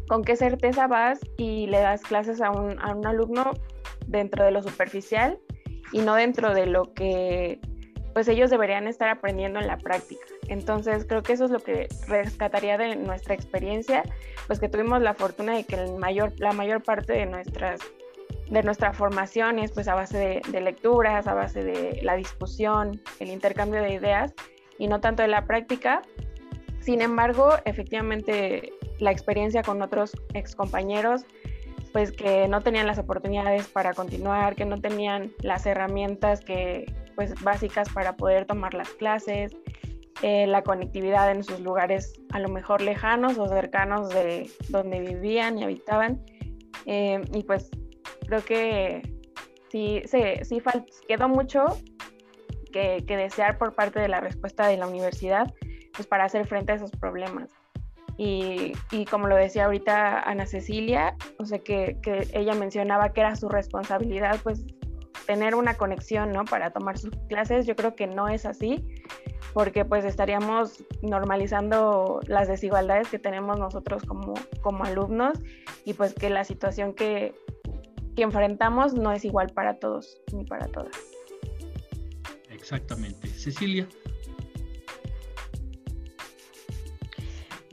¿con 0.08 0.24
qué 0.24 0.36
certeza 0.36 0.86
vas 0.86 1.20
y 1.36 1.66
le 1.66 1.78
das 1.78 2.02
clases 2.02 2.40
a 2.40 2.50
un, 2.50 2.78
a 2.80 2.94
un 2.94 3.06
alumno 3.06 3.52
dentro 4.06 4.44
de 4.44 4.50
lo 4.50 4.62
superficial 4.62 5.38
y 5.92 6.00
no 6.00 6.14
dentro 6.14 6.54
de 6.54 6.66
lo 6.66 6.92
que 6.94 7.60
pues 8.14 8.28
ellos 8.28 8.48
deberían 8.48 8.86
estar 8.86 9.08
aprendiendo 9.08 9.58
en 9.58 9.66
la 9.66 9.76
práctica. 9.76 10.24
Entonces 10.48 11.04
creo 11.04 11.22
que 11.22 11.32
eso 11.32 11.46
es 11.46 11.50
lo 11.50 11.58
que 11.58 11.88
rescataría 12.06 12.78
de 12.78 12.94
nuestra 12.94 13.34
experiencia, 13.34 14.04
pues 14.46 14.60
que 14.60 14.68
tuvimos 14.68 15.02
la 15.02 15.14
fortuna 15.14 15.56
de 15.56 15.64
que 15.64 15.74
el 15.74 15.96
mayor, 15.96 16.32
la 16.38 16.52
mayor 16.52 16.82
parte 16.82 17.12
de 17.12 17.26
nuestras 17.26 17.80
de 18.50 18.62
nuestra 18.62 18.92
formación 18.92 19.58
es 19.58 19.72
pues 19.72 19.88
a 19.88 19.94
base 19.94 20.42
de, 20.50 20.60
lecturas, 20.60 21.26
a 21.26 21.34
base 21.34 21.64
de 21.64 22.00
la 22.02 22.14
discusión, 22.14 23.00
el 23.18 23.30
intercambio 23.30 23.82
de 23.82 23.94
ideas 23.94 24.34
y 24.78 24.86
no 24.86 25.00
tanto 25.00 25.22
de 25.22 25.28
la 25.28 25.46
práctica. 25.46 26.02
Sin 26.80 27.00
embargo, 27.00 27.54
efectivamente 27.64 28.72
la 29.04 29.12
experiencia 29.12 29.62
con 29.62 29.82
otros 29.82 30.12
excompañeros 30.32 31.24
pues 31.92 32.10
que 32.10 32.48
no 32.48 32.60
tenían 32.60 32.88
las 32.88 32.98
oportunidades 32.98 33.68
para 33.68 33.92
continuar, 33.92 34.56
que 34.56 34.64
no 34.64 34.80
tenían 34.80 35.32
las 35.42 35.64
herramientas 35.64 36.40
que 36.40 36.92
pues 37.14 37.40
básicas 37.44 37.88
para 37.90 38.16
poder 38.16 38.46
tomar 38.46 38.74
las 38.74 38.88
clases, 38.88 39.56
eh, 40.20 40.48
la 40.48 40.62
conectividad 40.62 41.30
en 41.30 41.44
sus 41.44 41.60
lugares 41.60 42.14
a 42.32 42.40
lo 42.40 42.48
mejor 42.48 42.80
lejanos 42.80 43.38
o 43.38 43.46
cercanos 43.46 44.08
de 44.08 44.50
donde 44.70 45.00
vivían 45.00 45.56
y 45.56 45.62
habitaban. 45.62 46.20
Eh, 46.86 47.20
y 47.32 47.44
pues 47.44 47.70
creo 48.26 48.44
que 48.44 49.02
sí, 49.70 50.02
sí 50.04 50.62
quedó 51.06 51.28
mucho 51.28 51.78
que, 52.72 53.04
desear 53.06 53.56
por 53.56 53.72
parte 53.76 54.00
de 54.00 54.08
la 54.08 54.20
respuesta 54.20 54.66
de 54.66 54.78
la 54.78 54.88
universidad 54.88 55.54
pues 55.92 56.08
para 56.08 56.24
hacer 56.24 56.44
frente 56.44 56.72
a 56.72 56.74
esos 56.74 56.90
problemas. 56.90 57.50
Y, 58.16 58.72
y, 58.92 59.04
como 59.06 59.26
lo 59.26 59.34
decía 59.34 59.64
ahorita 59.64 60.20
Ana 60.20 60.46
Cecilia, 60.46 61.16
o 61.38 61.44
sea, 61.46 61.58
que, 61.58 61.98
que, 62.00 62.28
ella 62.32 62.54
mencionaba 62.54 63.12
que 63.12 63.20
era 63.20 63.34
su 63.34 63.48
responsabilidad, 63.48 64.38
pues, 64.42 64.64
tener 65.26 65.54
una 65.54 65.74
conexión, 65.74 66.32
¿no? 66.32 66.44
Para 66.44 66.70
tomar 66.70 66.98
sus 66.98 67.10
clases, 67.28 67.66
yo 67.66 67.74
creo 67.74 67.94
que 67.94 68.06
no 68.06 68.28
es 68.28 68.46
así, 68.46 68.84
porque 69.52 69.84
pues 69.84 70.04
estaríamos 70.04 70.84
normalizando 71.02 72.20
las 72.26 72.48
desigualdades 72.48 73.08
que 73.08 73.18
tenemos 73.18 73.58
nosotros 73.58 74.02
como, 74.04 74.34
como 74.62 74.84
alumnos 74.84 75.38
y 75.84 75.94
pues 75.94 76.14
que 76.14 76.30
la 76.30 76.44
situación 76.44 76.94
que, 76.94 77.34
que 78.16 78.22
enfrentamos 78.22 78.94
no 78.94 79.12
es 79.12 79.24
igual 79.24 79.50
para 79.50 79.78
todos 79.78 80.18
ni 80.32 80.44
para 80.44 80.66
todas. 80.68 80.94
Exactamente. 82.50 83.28
Cecilia. 83.28 83.86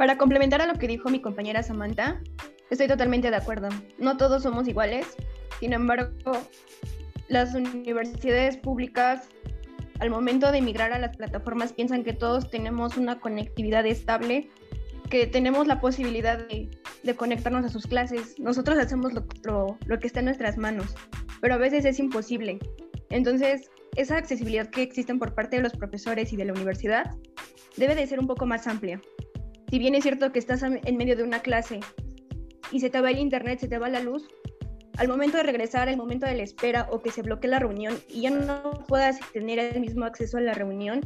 Para 0.01 0.17
complementar 0.17 0.63
a 0.63 0.65
lo 0.65 0.79
que 0.79 0.88
dijo 0.88 1.10
mi 1.10 1.22
compañera 1.22 1.62
Samantha, 1.62 2.20
estoy 2.72 2.88
totalmente 2.88 3.29
de 3.29 3.36
acuerdo. 3.36 3.70
No 4.00 4.17
todos 4.17 4.41
somos 4.41 4.67
iguales. 4.67 5.05
Sin 5.60 5.74
embargo, 5.74 6.12
las 7.27 7.53
universidades 7.53 8.58
públicas 8.58 9.29
al 10.00 10.10
momento 10.10 10.51
de 10.51 10.58
emigrar 10.58 10.91
a 10.91 10.98
las 10.98 11.15
plataformas 11.15 11.74
piensan 11.74 12.03
que 12.03 12.13
todos 12.13 12.50
tenemos 12.50 12.98
una 12.98 13.20
conectividad 13.20 13.86
estable, 13.86 14.50
que 15.12 15.27
tenemos 15.27 15.67
la 15.67 15.79
posibilidad 15.79 16.48
de, 16.48 16.72
conectarnos 17.15 17.63
a 17.65 17.70
sus 17.70 17.86
clases. 17.86 18.39
Nosotros 18.39 18.79
hacemos 18.79 19.13
lo, 19.13 19.77
lo, 19.86 20.00
que 20.00 20.08
está 20.08 20.22
en 20.22 20.25
nuestras 20.25 20.58
manos, 20.58 20.96
pero 21.41 21.53
a 21.53 21.58
veces 21.58 21.86
es 21.86 22.00
imposible. 22.00 22.58
Entonces, 23.12 23.70
esa 23.96 24.17
accesibilidad 24.17 24.67
que 24.67 24.81
existe 24.81 25.13
por 25.13 25.36
parte 25.36 25.58
de 25.58 25.62
los 25.62 25.74
profesores 25.74 26.34
y 26.34 26.38
de 26.38 26.46
la 26.46 26.53
universidad 26.53 27.15
debe 27.77 27.93
de 27.93 28.08
ser 28.08 28.20
un 28.20 28.25
poco 28.25 28.48
más 28.48 28.65
amplia 28.65 29.00
si 29.71 29.79
bien 29.79 29.95
es 29.95 30.03
cierto 30.03 30.31
que 30.31 30.39
estás 30.39 30.63
en 30.63 30.97
medio 30.97 31.15
de 31.15 31.23
una 31.23 31.39
clase 31.39 31.79
y 32.71 32.81
se 32.81 32.89
te 32.89 32.99
va 32.99 33.09
el 33.09 33.19
internet, 33.19 33.59
se 33.59 33.69
te 33.69 33.77
va 33.77 33.87
la 33.89 34.01
luz, 34.01 34.27
al 34.97 35.07
momento 35.07 35.37
de 35.37 35.43
regresar, 35.43 35.87
al 35.87 35.95
momento 35.95 36.25
de 36.25 36.35
la 36.35 36.43
espera 36.43 36.87
o 36.91 37.01
que 37.01 37.09
se 37.09 37.21
bloquee 37.21 37.49
la 37.49 37.59
reunión 37.59 37.97
y 38.09 38.21
ya 38.21 38.31
no 38.31 38.83
puedas 38.87 39.17
tener 39.31 39.59
el 39.59 39.79
mismo 39.79 40.03
acceso 40.03 40.37
a 40.37 40.41
la 40.41 40.53
reunión, 40.53 40.99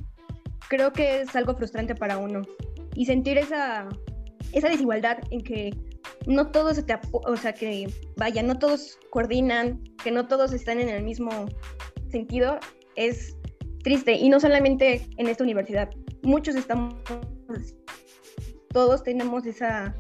creo 0.67 0.91
que 0.91 1.21
es 1.21 1.35
algo 1.35 1.55
frustrante 1.55 1.93
para 1.93 2.17
uno. 2.17 2.41
Y 2.95 3.05
sentir 3.05 3.37
esa, 3.37 3.87
esa 4.51 4.67
desigualdad 4.67 5.19
en 5.29 5.41
que 5.41 5.77
no 6.25 6.49
todos 6.49 6.77
se 6.77 6.83
te, 6.83 6.97
o 7.11 7.37
sea, 7.37 7.53
que 7.53 7.87
vaya, 8.17 8.41
no 8.41 8.57
todos 8.57 8.97
coordinan, 9.11 9.83
que 10.03 10.09
no 10.09 10.27
todos 10.27 10.53
están 10.53 10.79
en 10.79 10.89
el 10.89 11.03
mismo 11.03 11.45
sentido, 12.09 12.57
es 12.95 13.37
triste. 13.83 14.13
Y 14.13 14.29
no 14.29 14.39
solamente 14.39 15.07
en 15.17 15.27
esta 15.27 15.43
universidad, 15.43 15.89
muchos 16.23 16.55
estamos 16.55 16.95
todos 18.75 19.03
tenemos 19.03 19.45
esa 19.45 19.95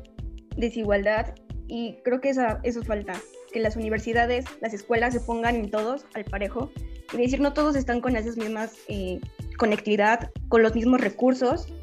desigualdad 0.57 1.33
y 1.65 1.95
creo 2.03 2.19
que 2.19 2.27
esa, 2.27 2.59
eso 2.63 2.83
falta, 2.83 3.13
que 3.53 3.61
las 3.61 3.77
universidades, 3.77 4.43
las 4.59 4.73
escuelas 4.73 5.13
se 5.13 5.21
pongan 5.21 5.55
en 5.55 5.71
todos 5.71 6.05
al 6.13 6.25
parejo 6.25 6.73
y 7.13 7.15
decir 7.15 7.39
no 7.39 7.53
todos 7.53 7.77
están 7.77 8.01
con 8.01 8.17
esas 8.17 8.35
mismas 8.35 8.73
eh, 8.89 9.21
conectividad, 9.57 10.29
con 10.49 10.61
los 10.61 10.75
mismos 10.75 10.99
recursos, 10.99 11.73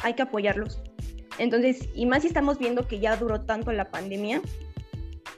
hay 0.00 0.14
que 0.14 0.22
apoyarlos. 0.22 0.82
Entonces, 1.38 1.88
y 1.94 2.06
más 2.06 2.22
si 2.22 2.26
estamos 2.26 2.58
viendo 2.58 2.88
que 2.88 2.98
ya 2.98 3.14
duró 3.14 3.42
tanto 3.42 3.70
la 3.70 3.92
pandemia, 3.92 4.42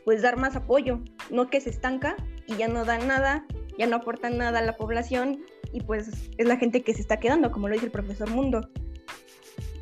pues 0.06 0.22
dar 0.22 0.38
más 0.38 0.56
apoyo, 0.56 1.00
no 1.28 1.50
que 1.50 1.60
se 1.60 1.68
estanca 1.68 2.16
y 2.46 2.56
ya 2.56 2.68
no 2.68 2.86
dan 2.86 3.06
nada, 3.06 3.44
ya 3.78 3.86
no 3.86 3.96
aportan 3.96 4.38
nada 4.38 4.60
a 4.60 4.62
la 4.62 4.78
población 4.78 5.44
y 5.70 5.82
pues 5.82 6.30
es 6.38 6.48
la 6.48 6.56
gente 6.56 6.80
que 6.80 6.94
se 6.94 7.02
está 7.02 7.20
quedando, 7.20 7.50
como 7.50 7.68
lo 7.68 7.74
dice 7.74 7.84
el 7.84 7.92
profesor 7.92 8.30
Mundo 8.30 8.70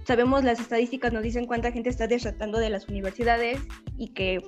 sabemos 0.04 0.44
las 0.44 0.60
estadísticas 0.60 1.12
nos 1.12 1.22
dicen 1.22 1.46
cuánta 1.46 1.72
gente 1.72 1.90
está 1.90 2.06
desertando 2.06 2.58
de 2.58 2.70
las 2.70 2.88
universidades 2.88 3.60
y 3.96 4.08
que 4.08 4.40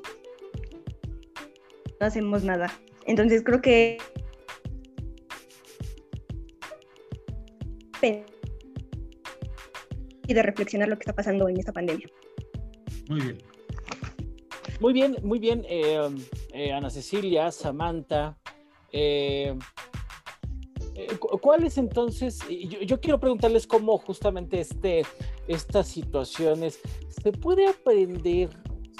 no 2.00 2.06
hacemos 2.06 2.44
nada. 2.44 2.72
Entonces 3.06 3.42
creo 3.44 3.60
que 3.60 3.98
y 10.26 10.34
de 10.34 10.42
reflexionar 10.42 10.88
lo 10.88 10.96
que 10.96 11.02
está 11.02 11.14
pasando 11.14 11.48
en 11.48 11.58
esta 11.58 11.72
pandemia. 11.72 12.08
Muy 13.08 13.20
bien. 13.20 13.38
Muy 14.80 14.92
bien, 14.92 15.16
muy 15.22 15.38
bien, 15.38 15.64
eh, 15.68 16.00
eh, 16.52 16.72
Ana 16.72 16.90
Cecilia, 16.90 17.50
Samantha. 17.50 18.36
Eh, 18.92 19.56
¿Cuál 21.18 21.64
es 21.64 21.78
entonces? 21.78 22.40
Yo, 22.48 22.80
yo, 22.80 23.00
quiero 23.00 23.18
preguntarles 23.18 23.66
cómo 23.66 23.98
justamente 23.98 24.60
este, 24.60 25.02
estas 25.48 25.88
situaciones 25.88 26.80
se 27.08 27.32
puede 27.32 27.66
aprender, 27.66 28.50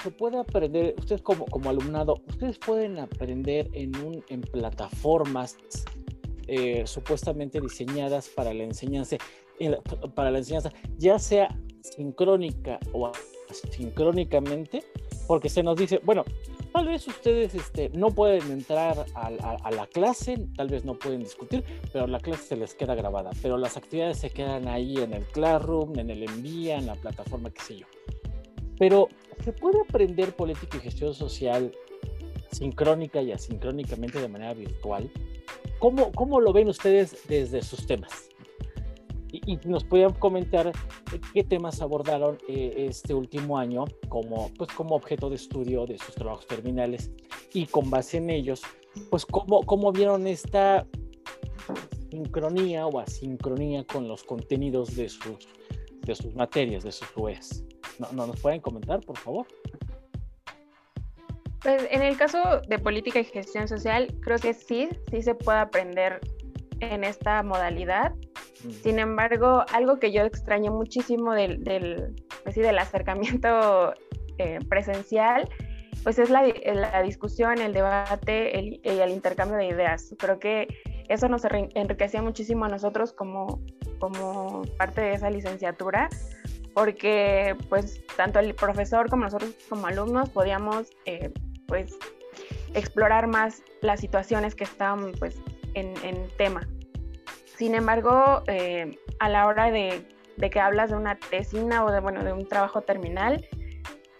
se 0.01 0.11
puede 0.11 0.37
aprender, 0.37 0.95
ustedes 0.97 1.21
como, 1.21 1.45
como 1.45 1.69
alumnado, 1.69 2.21
ustedes 2.27 2.57
pueden 2.59 2.99
aprender 2.99 3.69
en, 3.73 3.95
un, 3.97 4.23
en 4.29 4.41
plataformas 4.41 5.57
eh, 6.47 6.83
supuestamente 6.85 7.59
diseñadas 7.59 8.29
para 8.29 8.53
la 8.53 8.63
enseñanza, 8.63 9.17
para 10.13 10.31
la 10.31 10.39
enseñanza, 10.39 10.71
ya 10.97 11.17
sea 11.17 11.57
sincrónica 11.81 12.79
o 12.93 13.11
asincrónicamente, 13.49 14.83
porque 15.27 15.49
se 15.49 15.63
nos 15.63 15.75
dice, 15.77 15.99
bueno, 16.03 16.23
Tal 16.75 16.87
vez 16.87 17.07
ustedes 17.07 17.55
este, 17.55 17.87
no 17.91 18.11
pueden 18.11 18.51
entrar 18.51 19.05
a, 19.15 19.71
la 19.71 19.87
clase, 19.87 20.45
tal 20.57 20.67
vez 20.67 20.83
no 20.83 20.95
pueden 20.95 21.21
discutir, 21.21 21.63
pero 21.93 22.05
la 22.05 22.19
clase 22.19 22.43
se 22.43 22.57
les 22.57 22.75
queda 22.75 22.95
grabada. 22.95 23.31
Pero 23.41 23.57
las 23.57 23.77
actividades 23.77 24.19
se 24.19 24.29
quedan 24.29 24.67
ahí 24.67 24.97
en 24.97 25.13
el 25.13 25.23
Classroom, 25.23 25.97
en 25.97 26.09
el 26.09 26.23
Envía, 26.23 26.77
en 26.77 26.87
la 26.87 26.95
plataforma, 26.95 27.49
qué 27.49 27.61
sé 27.61 27.77
yo. 27.77 27.85
Pero 28.77 29.07
se 29.41 29.53
puede 29.53 29.79
aprender 29.87 30.35
política 30.35 30.75
y 30.75 30.81
gestión 30.81 31.13
social 31.13 31.71
sincrónica 32.51 33.21
y 33.21 33.31
asincrónicamente 33.31 34.19
de 34.19 34.27
manera 34.27 34.53
virtual. 34.53 35.09
¿Cómo, 35.79 36.11
cómo 36.11 36.41
lo 36.41 36.51
ven 36.51 36.67
ustedes 36.67 37.25
desde 37.29 37.61
sus 37.61 37.87
temas? 37.87 38.27
Y, 39.45 39.57
nos 39.65 39.83
podían 39.83 40.13
comentar 40.13 40.71
qué 41.33 41.43
temas 41.43 41.81
abordaron 41.81 42.37
eh, 42.47 42.87
este 42.89 43.13
último 43.13 43.57
año 43.57 43.85
como, 44.09 44.51
pues, 44.57 44.71
como 44.71 44.95
objeto 44.95 45.29
de 45.29 45.35
estudio 45.35 45.85
de 45.85 45.97
sus 45.97 46.15
trabajos 46.15 46.47
terminales 46.47 47.11
y 47.53 47.65
con 47.65 47.89
base 47.89 48.17
en 48.17 48.29
ellos, 48.29 48.61
pues 49.09 49.25
cómo, 49.25 49.61
cómo 49.63 49.91
vieron 49.91 50.27
esta 50.27 50.85
sincronía 52.09 52.87
o 52.87 52.99
asincronía 52.99 53.85
con 53.85 54.07
los 54.07 54.23
contenidos 54.23 54.95
de 54.95 55.09
sus, 55.09 55.47
de 56.01 56.15
sus 56.15 56.33
materias, 56.35 56.83
de 56.83 56.91
sus 56.91 57.07
UES. 57.15 57.63
¿No, 57.99 58.11
¿No 58.11 58.27
nos 58.27 58.39
pueden 58.39 58.61
comentar, 58.61 58.99
por 59.01 59.17
favor? 59.17 59.47
Pues 61.61 61.87
en 61.89 62.03
el 62.03 62.15
caso 62.17 62.61
de 62.67 62.77
política 62.77 63.19
y 63.19 63.23
gestión 63.23 63.67
social, 63.67 64.13
creo 64.21 64.37
que 64.37 64.53
sí, 64.53 64.87
sí 65.09 65.21
se 65.21 65.33
puede 65.33 65.59
aprender 65.59 66.19
en 66.79 67.03
esta 67.03 67.41
modalidad 67.41 68.13
Sin 68.81 68.99
embargo, 68.99 69.65
algo 69.73 69.99
que 69.99 70.11
yo 70.11 70.23
extrañé 70.23 70.69
muchísimo 70.69 71.33
del, 71.33 71.63
del, 71.63 72.15
pues 72.43 72.55
del 72.55 72.77
acercamiento 72.77 73.93
eh, 74.37 74.59
presencial, 74.69 75.49
pues 76.03 76.19
es 76.19 76.29
la, 76.29 76.43
la, 76.43 77.01
discusión, 77.01 77.59
el 77.59 77.73
debate 77.73 78.59
el, 78.59 78.81
y 78.83 78.99
el 78.99 79.09
intercambio 79.09 79.57
de 79.57 79.67
ideas. 79.67 80.13
Creo 80.19 80.39
que 80.39 80.67
eso 81.09 81.27
nos 81.27 81.43
enriquecía 81.45 82.21
muchísimo 82.21 82.65
a 82.65 82.69
nosotros 82.69 83.11
como, 83.11 83.61
como 83.99 84.63
parte 84.77 85.01
de 85.01 85.13
esa 85.13 85.29
licenciatura, 85.29 86.09
porque 86.73 87.55
pues 87.69 88.03
tanto 88.15 88.39
el 88.39 88.53
profesor 88.53 89.09
como 89.09 89.23
nosotros 89.23 89.55
como 89.69 89.87
alumnos 89.87 90.29
podíamos 90.29 90.89
eh, 91.05 91.31
pues 91.67 91.97
explorar 92.73 93.27
más 93.27 93.63
las 93.81 94.01
situaciones 94.01 94.53
que 94.53 94.65
estaban 94.65 95.13
pues 95.13 95.37
en, 95.73 95.93
en 96.03 96.27
tema. 96.37 96.67
Sin 97.57 97.75
embargo, 97.75 98.43
eh, 98.47 98.99
a 99.19 99.29
la 99.29 99.47
hora 99.47 99.71
de, 99.71 100.07
de, 100.37 100.49
que 100.49 100.59
hablas 100.59 100.89
de 100.89 100.97
una 100.97 101.15
tesina 101.17 101.85
o 101.85 101.91
de, 101.91 101.99
bueno, 101.99 102.23
de 102.23 102.33
un 102.33 102.47
trabajo 102.47 102.81
terminal, 102.81 103.45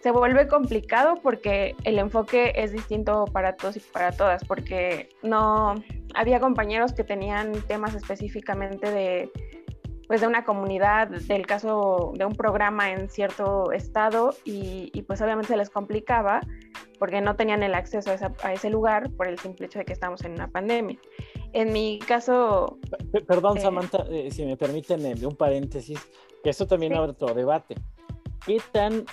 se 0.01 0.11
vuelve 0.11 0.47
complicado 0.47 1.15
porque 1.21 1.75
el 1.83 1.97
enfoque 1.97 2.53
es 2.55 2.71
distinto 2.71 3.25
para 3.25 3.55
todos 3.55 3.77
y 3.77 3.79
para 3.79 4.11
todas, 4.11 4.45
porque 4.45 5.09
no 5.23 5.75
había 6.13 6.39
compañeros 6.39 6.93
que 6.93 7.03
tenían 7.03 7.53
temas 7.67 7.95
específicamente 7.95 8.91
de 8.91 9.31
pues 10.07 10.21
de 10.21 10.27
una 10.27 10.43
comunidad, 10.43 11.07
del 11.07 11.47
caso 11.47 12.13
de 12.15 12.25
un 12.25 12.35
programa 12.35 12.91
en 12.91 13.09
cierto 13.09 13.71
estado 13.71 14.35
y, 14.43 15.01
pues 15.07 15.21
obviamente 15.21 15.49
se 15.49 15.57
les 15.57 15.69
complicaba 15.69 16.41
porque 16.99 17.21
no 17.21 17.35
tenían 17.35 17.63
el 17.63 17.73
acceso 17.73 18.11
a, 18.43 18.53
ese 18.53 18.69
lugar 18.69 19.09
por 19.17 19.27
el 19.27 19.39
simple 19.39 19.65
hecho 19.65 19.79
de 19.79 19.85
que 19.85 19.93
estamos 19.93 20.23
en 20.23 20.33
una 20.33 20.47
pandemia. 20.47 20.97
En 21.55 21.71
mi 21.71 21.99
caso... 21.99 22.79
Perdón, 23.27 23.57
eh, 23.57 23.61
Samantha, 23.61 24.05
eh, 24.09 24.29
si 24.29 24.43
me 24.43 24.57
permiten 24.57 25.15
de 25.17 25.25
un 25.25 25.37
paréntesis, 25.37 25.97
que 26.43 26.49
esto 26.49 26.67
también 26.67 26.93
abre 26.93 27.11
otro 27.11 27.33
debate. 27.33 27.75
¿Qué 28.45 28.61
tan, 28.73 29.05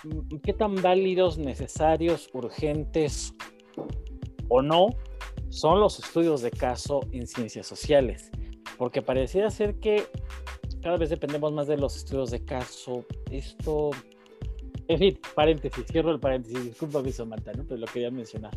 ¿Qué 0.43 0.53
tan 0.53 0.75
válidos, 0.75 1.39
necesarios, 1.39 2.29
urgentes 2.33 3.33
o 4.49 4.61
no 4.61 4.89
son 5.51 5.79
los 5.79 6.01
estudios 6.01 6.43
de 6.43 6.51
caso 6.51 6.99
en 7.13 7.29
ciencias 7.29 7.69
sociales? 7.69 8.33
Porque 8.77 9.03
pareciera 9.03 9.49
ser 9.49 9.79
que 9.79 10.03
cada 10.83 10.97
vez 10.97 11.11
dependemos 11.11 11.53
más 11.53 11.69
de 11.69 11.77
los 11.77 11.97
estudios 11.97 12.33
de 12.33 12.45
caso. 12.45 13.07
Esto 13.31 13.91
en 14.89 14.99
fin, 14.99 15.19
paréntesis, 15.37 15.85
cierro 15.87 16.11
el 16.11 16.19
paréntesis, 16.19 16.65
disculpa 16.65 17.03
mi 17.03 17.13
Samantha, 17.13 17.53
¿no? 17.53 17.65
Pero 17.69 17.79
lo 17.79 17.87
quería 17.87 18.11
mencionar. 18.11 18.51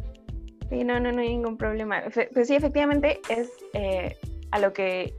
Sí, 0.70 0.84
no, 0.84 1.00
no, 1.00 1.12
no 1.12 1.22
hay 1.22 1.30
ningún 1.30 1.58
problema. 1.58 2.04
Pues 2.34 2.48
sí, 2.48 2.56
efectivamente 2.56 3.20
es 3.30 3.52
eh, 3.74 4.18
a, 4.52 4.60
lo 4.60 4.74
que, 4.74 5.14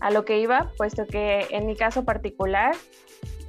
a 0.00 0.10
lo 0.10 0.24
que 0.24 0.38
iba, 0.38 0.72
puesto 0.76 1.06
que 1.06 1.46
en 1.50 1.66
mi 1.66 1.76
caso 1.76 2.04
particular 2.04 2.74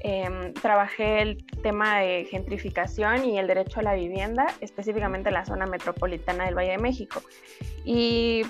em, 0.01 0.53
trabajé 0.53 1.22
el 1.22 1.46
tema 1.63 2.00
de 2.00 2.25
gentrificación 2.25 3.25
y 3.25 3.39
el 3.39 3.48
derecho 3.48 3.79
a 3.79 3.84
la 3.84 3.96
vivienda, 3.96 4.48
específicamente 4.60 5.29
en 5.29 5.36
la 5.36 5.46
zona 5.46 5.65
metropolitana 5.65 6.46
del 6.46 6.55
Valle 6.55 6.72
de 6.72 6.77
México. 6.77 7.22
Y 7.86 8.41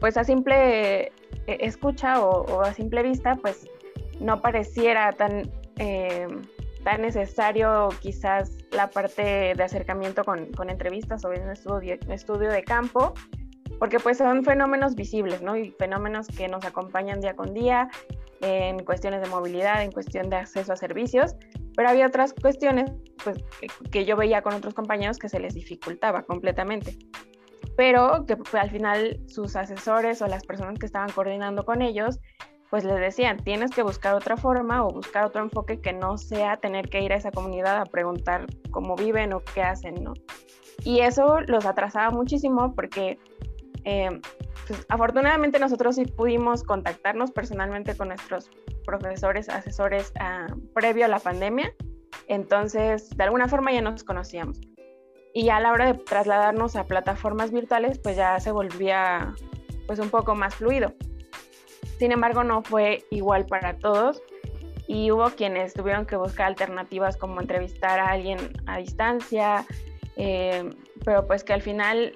pues 0.00 0.16
a 0.16 0.24
simple 0.24 1.06
eh, 1.06 1.12
escucha 1.46 2.22
o, 2.22 2.62
a 2.62 2.72
simple 2.72 3.02
vista, 3.02 3.36
pues 3.36 3.68
no 4.20 4.40
pareciera 4.40 5.12
tan... 5.12 5.50
Em, 5.76 6.42
tan 6.84 7.02
necesario 7.02 7.88
quizás 8.00 8.56
la 8.70 8.90
parte 8.90 9.54
de 9.56 9.62
acercamiento 9.62 10.24
con, 10.24 10.52
con 10.52 10.70
entrevistas 10.70 11.24
o 11.24 11.28
un 11.28 11.50
estudio, 11.50 11.98
estudio 12.08 12.50
de 12.50 12.62
campo, 12.62 13.14
porque 13.78 13.98
pues 14.00 14.18
son 14.18 14.44
fenómenos 14.44 14.94
visibles, 14.94 15.42
¿no? 15.42 15.56
Y 15.56 15.70
fenómenos 15.72 16.26
que 16.28 16.48
nos 16.48 16.64
acompañan 16.64 17.20
día 17.20 17.34
con 17.34 17.54
día 17.54 17.88
en 18.40 18.84
cuestiones 18.84 19.20
de 19.20 19.28
movilidad, 19.28 19.82
en 19.82 19.92
cuestión 19.92 20.30
de 20.30 20.36
acceso 20.36 20.72
a 20.72 20.76
servicios, 20.76 21.34
pero 21.76 21.88
había 21.88 22.06
otras 22.06 22.32
cuestiones 22.34 22.90
pues, 23.22 23.38
que 23.90 24.04
yo 24.04 24.16
veía 24.16 24.42
con 24.42 24.54
otros 24.54 24.74
compañeros 24.74 25.18
que 25.18 25.28
se 25.28 25.40
les 25.40 25.54
dificultaba 25.54 26.22
completamente, 26.22 26.96
pero 27.76 28.26
que 28.26 28.36
pues, 28.36 28.54
al 28.54 28.70
final 28.70 29.20
sus 29.26 29.56
asesores 29.56 30.22
o 30.22 30.26
las 30.26 30.44
personas 30.44 30.78
que 30.78 30.86
estaban 30.86 31.10
coordinando 31.10 31.64
con 31.64 31.82
ellos 31.82 32.18
pues 32.70 32.84
les 32.84 33.00
decían, 33.00 33.38
tienes 33.38 33.70
que 33.70 33.82
buscar 33.82 34.14
otra 34.14 34.36
forma 34.36 34.84
o 34.84 34.90
buscar 34.90 35.24
otro 35.24 35.42
enfoque 35.42 35.80
que 35.80 35.92
no 35.92 36.18
sea 36.18 36.56
tener 36.58 36.88
que 36.90 37.00
ir 37.00 37.12
a 37.12 37.16
esa 37.16 37.30
comunidad 37.30 37.78
a 37.78 37.86
preguntar 37.86 38.46
cómo 38.70 38.94
viven 38.94 39.32
o 39.32 39.40
qué 39.40 39.62
hacen, 39.62 40.02
¿no? 40.02 40.12
Y 40.84 41.00
eso 41.00 41.40
los 41.40 41.66
atrasaba 41.66 42.10
muchísimo 42.10 42.74
porque 42.74 43.18
eh, 43.84 44.20
pues, 44.66 44.86
afortunadamente 44.88 45.58
nosotros 45.58 45.96
sí 45.96 46.04
pudimos 46.04 46.62
contactarnos 46.62 47.30
personalmente 47.30 47.96
con 47.96 48.08
nuestros 48.08 48.50
profesores, 48.84 49.48
asesores 49.48 50.12
ah, 50.20 50.46
previo 50.74 51.06
a 51.06 51.08
la 51.08 51.18
pandemia, 51.18 51.74
entonces 52.26 53.10
de 53.16 53.24
alguna 53.24 53.48
forma 53.48 53.72
ya 53.72 53.80
nos 53.80 54.04
conocíamos. 54.04 54.60
Y 55.34 55.50
a 55.50 55.60
la 55.60 55.72
hora 55.72 55.86
de 55.86 55.94
trasladarnos 55.94 56.76
a 56.76 56.84
plataformas 56.84 57.50
virtuales, 57.50 57.98
pues 57.98 58.16
ya 58.16 58.38
se 58.40 58.50
volvía 58.50 59.34
pues 59.86 59.98
un 59.98 60.10
poco 60.10 60.34
más 60.34 60.54
fluido. 60.56 60.92
Sin 61.98 62.12
embargo, 62.12 62.44
no 62.44 62.62
fue 62.62 63.04
igual 63.10 63.46
para 63.46 63.76
todos 63.78 64.22
y 64.86 65.10
hubo 65.10 65.30
quienes 65.30 65.74
tuvieron 65.74 66.06
que 66.06 66.16
buscar 66.16 66.46
alternativas 66.46 67.16
como 67.16 67.40
entrevistar 67.40 68.00
a 68.00 68.10
alguien 68.10 68.38
a 68.66 68.78
distancia, 68.78 69.66
eh, 70.16 70.70
pero 71.04 71.26
pues 71.26 71.44
que 71.44 71.52
al 71.52 71.62
final 71.62 72.14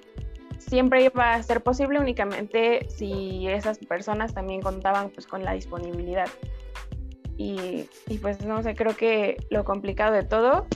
siempre 0.57 1.03
iba 1.03 1.33
a 1.33 1.43
ser 1.43 1.61
posible 1.61 1.99
únicamente 1.99 2.87
si 2.89 3.47
esas 3.47 3.77
personas 3.77 4.33
también 4.33 4.61
contaban 4.61 5.09
pues 5.09 5.27
con 5.27 5.43
la 5.43 5.53
disponibilidad. 5.53 6.27
Y, 7.35 7.89
pues 8.21 8.45
no 8.45 8.61
sé, 8.63 8.75
creo 8.75 8.95
que 8.95 9.37
lo 9.49 9.65
complicado 9.65 10.13
de 10.13 10.23
todo 10.23 10.67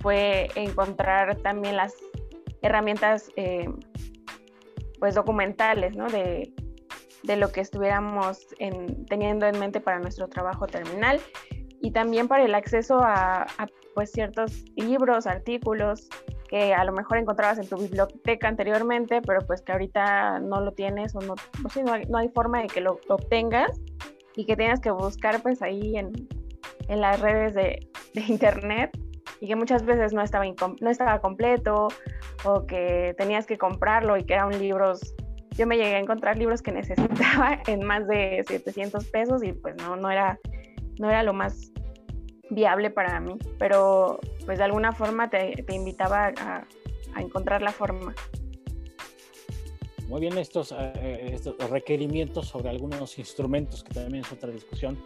fue 0.00 0.48
encontrar 0.54 1.36
también 1.38 1.76
las 1.76 1.94
herramientas 2.62 3.30
eh, 3.36 3.68
pues 5.00 5.14
documentales, 5.16 5.96
¿no? 5.96 6.08
De, 6.08 6.53
de 7.24 7.36
lo 7.36 7.50
que 7.50 7.60
estuviéramos 7.60 8.46
teniendo 9.08 9.46
en 9.46 9.58
mente 9.58 9.80
para 9.80 9.98
nuestro 9.98 10.28
trabajo 10.28 10.66
terminal 10.66 11.20
y 11.80 11.90
también 11.90 12.28
para 12.28 12.44
el 12.44 12.54
acceso 12.54 13.00
a, 13.02 13.46
pues 13.94 14.10
ciertos 14.10 14.64
libros, 14.76 15.26
artículos 15.26 16.08
que 16.48 16.74
a 16.74 16.84
lo 16.84 16.92
mejor 16.92 17.18
encontrabas 17.18 17.58
en 17.58 17.68
tu 17.68 17.76
biblioteca 17.76 18.48
anteriormente, 18.48 19.22
pero 19.22 19.40
pues 19.46 19.62
que 19.62 19.72
ahorita 19.72 20.38
no 20.40 20.60
lo 20.60 20.72
tienes 20.72 21.14
o 21.14 21.20
no, 21.20 21.34
no, 21.84 21.92
hay, 21.92 22.04
no 22.06 22.18
hay, 22.18 22.28
forma 22.28 22.62
de 22.62 22.68
que 22.68 22.80
lo, 22.80 23.00
obtengas 23.08 23.80
y 24.36 24.44
que 24.44 24.56
tengas 24.56 24.80
que 24.80 24.90
buscar 24.90 25.40
pues 25.42 25.62
ahí 25.62 25.96
en, 25.96 26.12
en 26.88 27.00
las 27.00 27.20
redes 27.20 27.54
de, 27.54 27.88
de, 28.14 28.20
internet 28.20 28.90
y 29.40 29.48
que 29.48 29.56
muchas 29.56 29.84
veces 29.84 30.12
no 30.12 30.22
estaba, 30.22 30.44
no 30.80 30.90
estaba 30.90 31.20
completo 31.20 31.88
o 32.44 32.66
que 32.66 33.14
tenías 33.16 33.46
que 33.46 33.56
comprarlo 33.56 34.16
y 34.16 34.24
que 34.24 34.34
eran 34.34 34.58
libros 34.58 35.14
yo 35.56 35.66
me 35.66 35.76
llegué 35.76 35.96
a 35.96 35.98
encontrar 35.98 36.36
libros 36.36 36.62
que 36.62 36.72
necesitaba 36.80 37.60
en 37.66 37.84
más 37.84 38.06
de 38.06 38.44
700 38.46 39.04
pesos 39.06 39.42
y 39.42 39.52
pues 39.52 39.76
no, 39.76 39.96
no 39.96 40.10
era, 40.10 40.38
no 40.98 41.08
era 41.08 41.22
lo 41.22 41.32
más 41.32 41.72
viable 42.50 42.90
para 42.90 43.20
mí, 43.20 43.36
pero 43.58 44.20
pues 44.44 44.58
de 44.58 44.64
alguna 44.64 44.92
forma 44.92 45.30
te, 45.30 45.62
te 45.66 45.74
invitaba 45.74 46.32
a, 46.36 46.66
a, 47.14 47.20
encontrar 47.20 47.62
la 47.62 47.72
forma. 47.72 48.14
Muy 50.08 50.20
bien, 50.20 50.36
estos, 50.36 50.74
eh, 50.78 51.30
estos 51.32 51.56
requerimientos 51.70 52.48
sobre 52.48 52.68
algunos 52.68 53.18
instrumentos, 53.18 53.82
que 53.82 53.94
también 53.94 54.24
es 54.24 54.30
otra 54.30 54.50
discusión, 54.50 54.98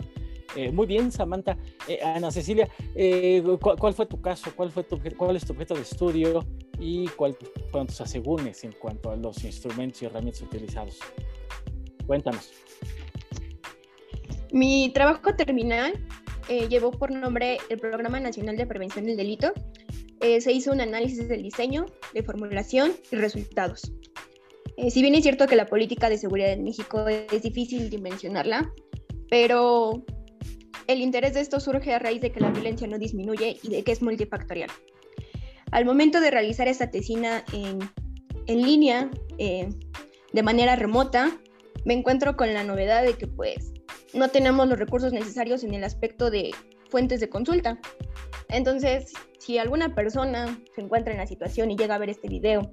eh, 0.56 0.70
muy 0.72 0.87
bien, 0.87 1.12
Samantha. 1.12 1.56
Eh, 1.87 2.00
Ana 2.02 2.30
Cecilia, 2.30 2.68
eh, 2.94 3.42
¿cuál, 3.61 3.92
fue 3.92 4.06
tu 4.06 4.20
caso? 4.20 4.50
¿Cuál, 4.56 4.70
fue 4.70 4.82
tu, 4.82 4.98
¿Cuál 5.16 5.37
es 5.37 5.44
tu 5.44 5.52
objeto 5.52 5.74
de 5.74 5.82
estudio? 5.82 6.44
¿Y 6.78 7.06
cuáles 7.08 7.37
fueron 7.70 7.87
tus 7.87 8.00
asegúnes 8.00 8.64
en 8.64 8.72
cuanto 8.72 9.11
a 9.11 9.16
los 9.16 9.44
instrumentos 9.44 10.02
y 10.02 10.06
herramientas 10.06 10.42
utilizados? 10.42 10.98
Cuéntanos. 12.06 12.50
Mi 14.52 14.90
trabajo 14.94 15.34
terminal 15.34 15.92
llevó 16.70 16.90
por 16.90 17.11
nombre 17.11 17.58
el 17.68 17.78
Programa 17.78 18.18
Nacional 18.20 18.56
de 18.56 18.66
Prevención 18.66 19.04
del 19.04 19.18
Delito. 19.18 19.52
se 20.20 20.50
hizo 20.50 20.72
un 20.72 20.80
análisis 20.80 21.28
del 21.28 21.42
diseño, 21.42 21.84
de 22.14 22.22
formulación 22.22 22.92
y 23.11 23.16
resultados. 23.16 23.92
si 24.88 25.02
bien 25.02 25.14
es 25.14 25.24
cierto 25.24 25.46
que 25.46 25.56
la 25.56 25.66
política 25.66 26.08
de 26.08 26.16
seguridad 26.16 26.52
en 26.52 26.64
México 26.64 27.06
es 27.06 27.42
difícil 27.42 27.90
dimensionarla, 27.90 28.72
pero 29.28 30.02
el 30.88 31.03
interés 31.03 31.35
de 31.35 31.40
esto 31.40 31.61
surge 31.61 31.94
a 31.94 31.98
raíz 31.98 32.20
de 32.20 32.33
que 32.33 32.40
la 32.40 32.51
violencia 32.51 32.88
no 32.88 32.98
disminuye 32.98 33.59
y 33.62 33.68
de 33.68 33.85
que 33.85 33.92
es 33.92 34.03
multifactorial. 34.03 34.70
Al 35.70 35.85
momento 35.85 36.20
de 36.20 36.31
realizar 36.31 36.66
esta 36.66 36.90
tesina 36.90 37.44
en, 37.53 38.62
línea, 38.62 39.11
eh, 39.37 39.68
de 40.33 40.42
manera 40.42 40.77
remota, 40.77 41.38
me 41.85 41.92
encuentro 41.92 42.37
con 42.37 42.55
la 42.55 42.64
novedad 42.64 43.05
de 43.05 43.14
que 43.14 43.27
pues 43.27 43.72
no 44.14 44.29
tenemos 44.29 44.66
los 44.66 44.79
recursos 44.79 45.12
necesarios 45.12 45.62
en 45.62 45.74
el 45.74 45.85
aspecto 45.85 46.31
de 46.31 46.53
fuentes 46.88 47.20
de 47.20 47.29
consulta. 47.29 47.79
Entonces, 48.48 49.12
si 49.38 49.59
alguna 49.59 49.94
persona 49.94 50.59
se 50.74 50.81
encuentra 50.81 51.12
en 51.12 51.18
la 51.18 51.27
situación 51.27 51.70
y 51.70 51.77
llega 51.77 51.96
a 51.96 51.98
ver 51.98 52.09
este 52.09 52.29
video 52.29 52.72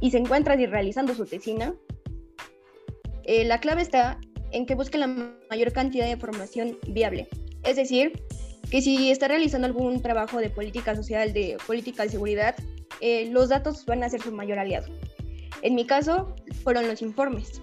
y 0.00 0.10
se 0.10 0.18
encuentra 0.18 0.56
realizando 0.56 1.14
su 1.14 1.24
tesina, 1.24 1.72
eh, 3.22 3.44
la 3.44 3.60
clave 3.60 3.82
está 3.82 4.18
en 4.50 4.66
que 4.66 4.74
busque 4.74 4.98
la 4.98 5.06
mayor 5.06 5.72
cantidad 5.72 6.06
de 6.06 6.12
información 6.12 6.78
viable. 6.88 7.28
Es 7.64 7.76
decir, 7.76 8.12
que 8.70 8.82
si 8.82 9.10
está 9.10 9.28
realizando 9.28 9.66
algún 9.66 10.02
trabajo 10.02 10.38
de 10.38 10.50
política 10.50 10.94
social, 10.94 11.32
de 11.32 11.56
política 11.66 12.02
de 12.02 12.08
seguridad, 12.10 12.56
eh, 13.00 13.28
los 13.30 13.48
datos 13.48 13.84
van 13.86 14.02
a 14.02 14.08
ser 14.08 14.20
su 14.22 14.32
mayor 14.32 14.58
aliado. 14.58 14.86
En 15.62 15.74
mi 15.74 15.86
caso, 15.86 16.34
fueron 16.62 16.86
los 16.88 17.02
informes. 17.02 17.62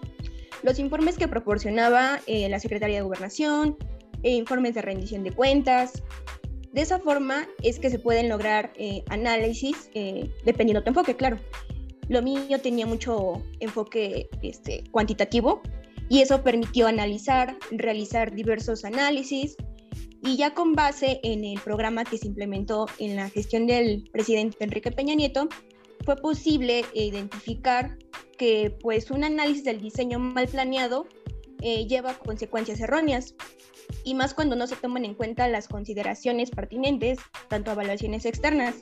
Los 0.64 0.80
informes 0.80 1.18
que 1.18 1.28
proporcionaba 1.28 2.20
eh, 2.28 2.48
la 2.50 2.60
Secretaría 2.60 2.98
de 2.98 3.02
Gobernación, 3.04 3.78
e 4.24 4.36
informes 4.36 4.76
de 4.76 4.84
rendición 4.84 5.24
de 5.24 5.32
cuentas. 5.32 6.04
De 6.74 6.82
esa 6.82 7.00
forma 7.00 7.48
es 7.64 7.80
que 7.80 7.90
se 7.90 7.98
pueden 7.98 8.30
lograr 8.30 8.72
eh, 8.76 9.04
análisis, 9.10 9.90
dependiendo 10.46 10.82
de 10.82 10.84
tu 10.84 10.90
enfoque, 10.90 11.16
claro. 11.16 11.40
Lo 12.08 12.22
mío 12.22 12.60
tenía 12.62 12.86
mucho 12.86 13.42
enfoque 13.60 14.30
este, 14.44 14.84
cuantitativo 14.92 15.62
y 16.08 16.22
eso 16.22 16.44
permitió 16.44 16.88
analizar, 16.88 17.58
realizar 17.72 18.34
diversos 18.34 18.86
análisis, 18.86 19.56
y 20.24 20.38
ya 20.38 20.54
con 20.54 20.74
base 20.74 21.20
en 21.24 21.44
el 21.44 21.60
programa 21.60 22.04
que 22.04 22.18
se 22.18 22.28
implementó 22.28 22.86
en 23.00 23.16
la 23.16 23.30
gestión 23.30 23.66
del 23.66 24.08
presidente 24.12 24.64
Enrique 24.64 24.92
Peña 24.92 25.16
Nieto, 25.16 25.50
fue 26.06 26.16
posible 26.16 26.86
identificar 26.94 27.98
que 28.38 28.76
pues 28.82 29.12
un 29.12 29.24
análisis 29.24 29.64
del 29.64 29.82
diseño 29.82 30.20
mal 30.20 30.48
planeado 30.48 31.08
eh, 31.62 31.86
lleva 31.88 32.18
consecuencias 32.18 32.80
erróneas 32.80 33.36
y 34.04 34.16
más 34.16 34.34
cuando 34.34 34.56
no 34.56 34.68
se 34.68 34.76
toman 34.76 35.06
en 35.06 35.14
cuenta 35.14 35.48
las 35.48 35.68
consideraciones 35.68 36.50
pertinentes, 36.50 37.20
tanto 37.50 37.72
evaluaciones 37.72 38.26
externas. 38.26 38.76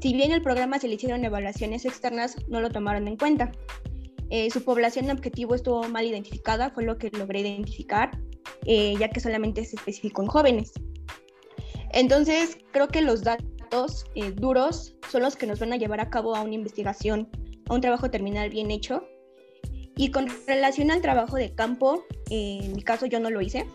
Si 0.00 0.12
bien 0.14 0.32
el 0.32 0.42
programa 0.42 0.78
se 0.78 0.88
le 0.88 0.94
hicieron 0.94 1.24
evaluaciones 1.24 1.84
externas, 1.84 2.36
no 2.48 2.60
lo 2.60 2.70
tomaron 2.70 3.06
en 3.06 3.16
cuenta. 3.16 3.52
Eh, 4.30 4.50
su 4.50 4.64
población 4.64 5.10
objetivo 5.10 5.54
estuvo 5.54 5.82
mal 5.88 6.06
identificada, 6.06 6.70
fue 6.70 6.84
lo 6.84 6.98
que 6.98 7.10
logré 7.10 7.40
identificar, 7.40 8.18
eh, 8.66 8.94
ya 8.98 9.08
que 9.10 9.20
solamente 9.20 9.64
se 9.64 9.76
especificó 9.76 10.22
en 10.22 10.28
jóvenes. 10.28 10.72
Entonces, 11.92 12.58
creo 12.72 12.88
que 12.88 13.00
los 13.00 13.22
datos 13.22 14.04
eh, 14.14 14.30
duros 14.32 14.94
son 15.10 15.22
los 15.22 15.36
que 15.36 15.46
nos 15.46 15.58
van 15.58 15.72
a 15.72 15.76
llevar 15.76 16.00
a 16.00 16.10
cabo 16.10 16.36
a 16.36 16.42
una 16.42 16.54
investigación, 16.54 17.28
a 17.68 17.74
un 17.74 17.80
trabajo 17.80 18.10
terminal 18.10 18.50
bien 18.50 18.70
hecho. 18.70 19.04
Y 19.96 20.10
con 20.10 20.28
relación 20.46 20.90
al 20.90 21.02
trabajo 21.02 21.36
de 21.36 21.54
campo, 21.54 22.04
eh, 22.30 22.60
en 22.62 22.72
mi 22.74 22.82
caso 22.82 23.06
yo 23.06 23.20
no 23.20 23.30
lo 23.30 23.40
hice, 23.40 23.66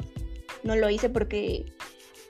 no 0.63 0.75
lo 0.75 0.89
hice 0.89 1.09
porque 1.09 1.65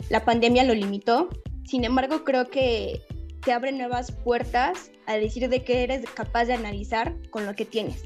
la 0.09 0.25
pandemia 0.25 0.63
lo 0.63 0.73
limitó. 0.73 1.29
Sin 1.63 1.83
embargo, 1.83 2.23
creo 2.23 2.49
que 2.49 3.01
te 3.41 3.53
abre 3.53 3.71
nuevas 3.71 4.11
puertas 4.11 4.91
a 5.05 5.17
decir 5.17 5.47
de 5.49 5.63
qué 5.63 5.83
eres 5.83 6.09
capaz 6.09 6.45
de 6.45 6.53
analizar 6.53 7.15
con 7.29 7.45
lo 7.45 7.55
que 7.55 7.65
tienes. 7.65 8.03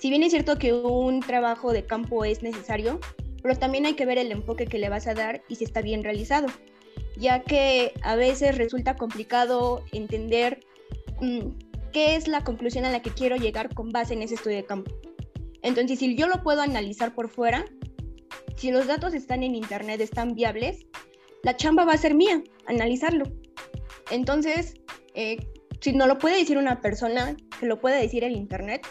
Si 0.00 0.10
bien 0.10 0.22
es 0.22 0.32
cierto 0.32 0.58
que 0.58 0.74
un 0.74 1.20
trabajo 1.20 1.72
de 1.72 1.84
campo 1.84 2.24
es 2.24 2.42
necesario, 2.42 3.00
pero 3.46 3.60
también 3.60 3.86
hay 3.86 3.94
que 3.94 4.06
ver 4.06 4.18
el 4.18 4.32
enfoque 4.32 4.66
que 4.66 4.76
le 4.76 4.88
vas 4.88 5.06
a 5.06 5.14
dar 5.14 5.40
y 5.48 5.54
si 5.54 5.62
está 5.62 5.80
bien 5.80 6.02
realizado, 6.02 6.48
ya 7.16 7.44
que 7.44 7.92
a 8.02 8.16
veces 8.16 8.58
resulta 8.58 8.96
complicado 8.96 9.84
entender 9.92 10.66
mm, 11.20 11.50
qué 11.92 12.16
es 12.16 12.26
la 12.26 12.42
conclusión 12.42 12.84
a 12.86 12.90
la 12.90 13.02
que 13.02 13.10
quiero 13.10 13.36
llegar 13.36 13.72
con 13.72 13.90
base 13.90 14.14
en 14.14 14.22
ese 14.22 14.34
estudio 14.34 14.56
de 14.56 14.64
campo. 14.64 14.90
Entonces, 15.62 16.00
si 16.00 16.16
yo 16.16 16.26
lo 16.26 16.42
puedo 16.42 16.60
analizar 16.60 17.14
por 17.14 17.28
fuera, 17.28 17.64
si 18.56 18.72
los 18.72 18.88
datos 18.88 19.14
están 19.14 19.44
en 19.44 19.54
Internet, 19.54 20.00
están 20.00 20.34
viables, 20.34 20.84
la 21.44 21.54
chamba 21.54 21.84
va 21.84 21.92
a 21.92 21.98
ser 21.98 22.16
mía, 22.16 22.42
analizarlo. 22.66 23.26
Entonces, 24.10 24.74
eh, 25.14 25.36
si 25.80 25.92
no 25.92 26.08
lo 26.08 26.18
puede 26.18 26.38
decir 26.38 26.58
una 26.58 26.80
persona, 26.80 27.36
que 27.60 27.66
lo 27.66 27.80
puede 27.80 28.02
decir 28.02 28.24
el 28.24 28.34
Internet, 28.34 28.84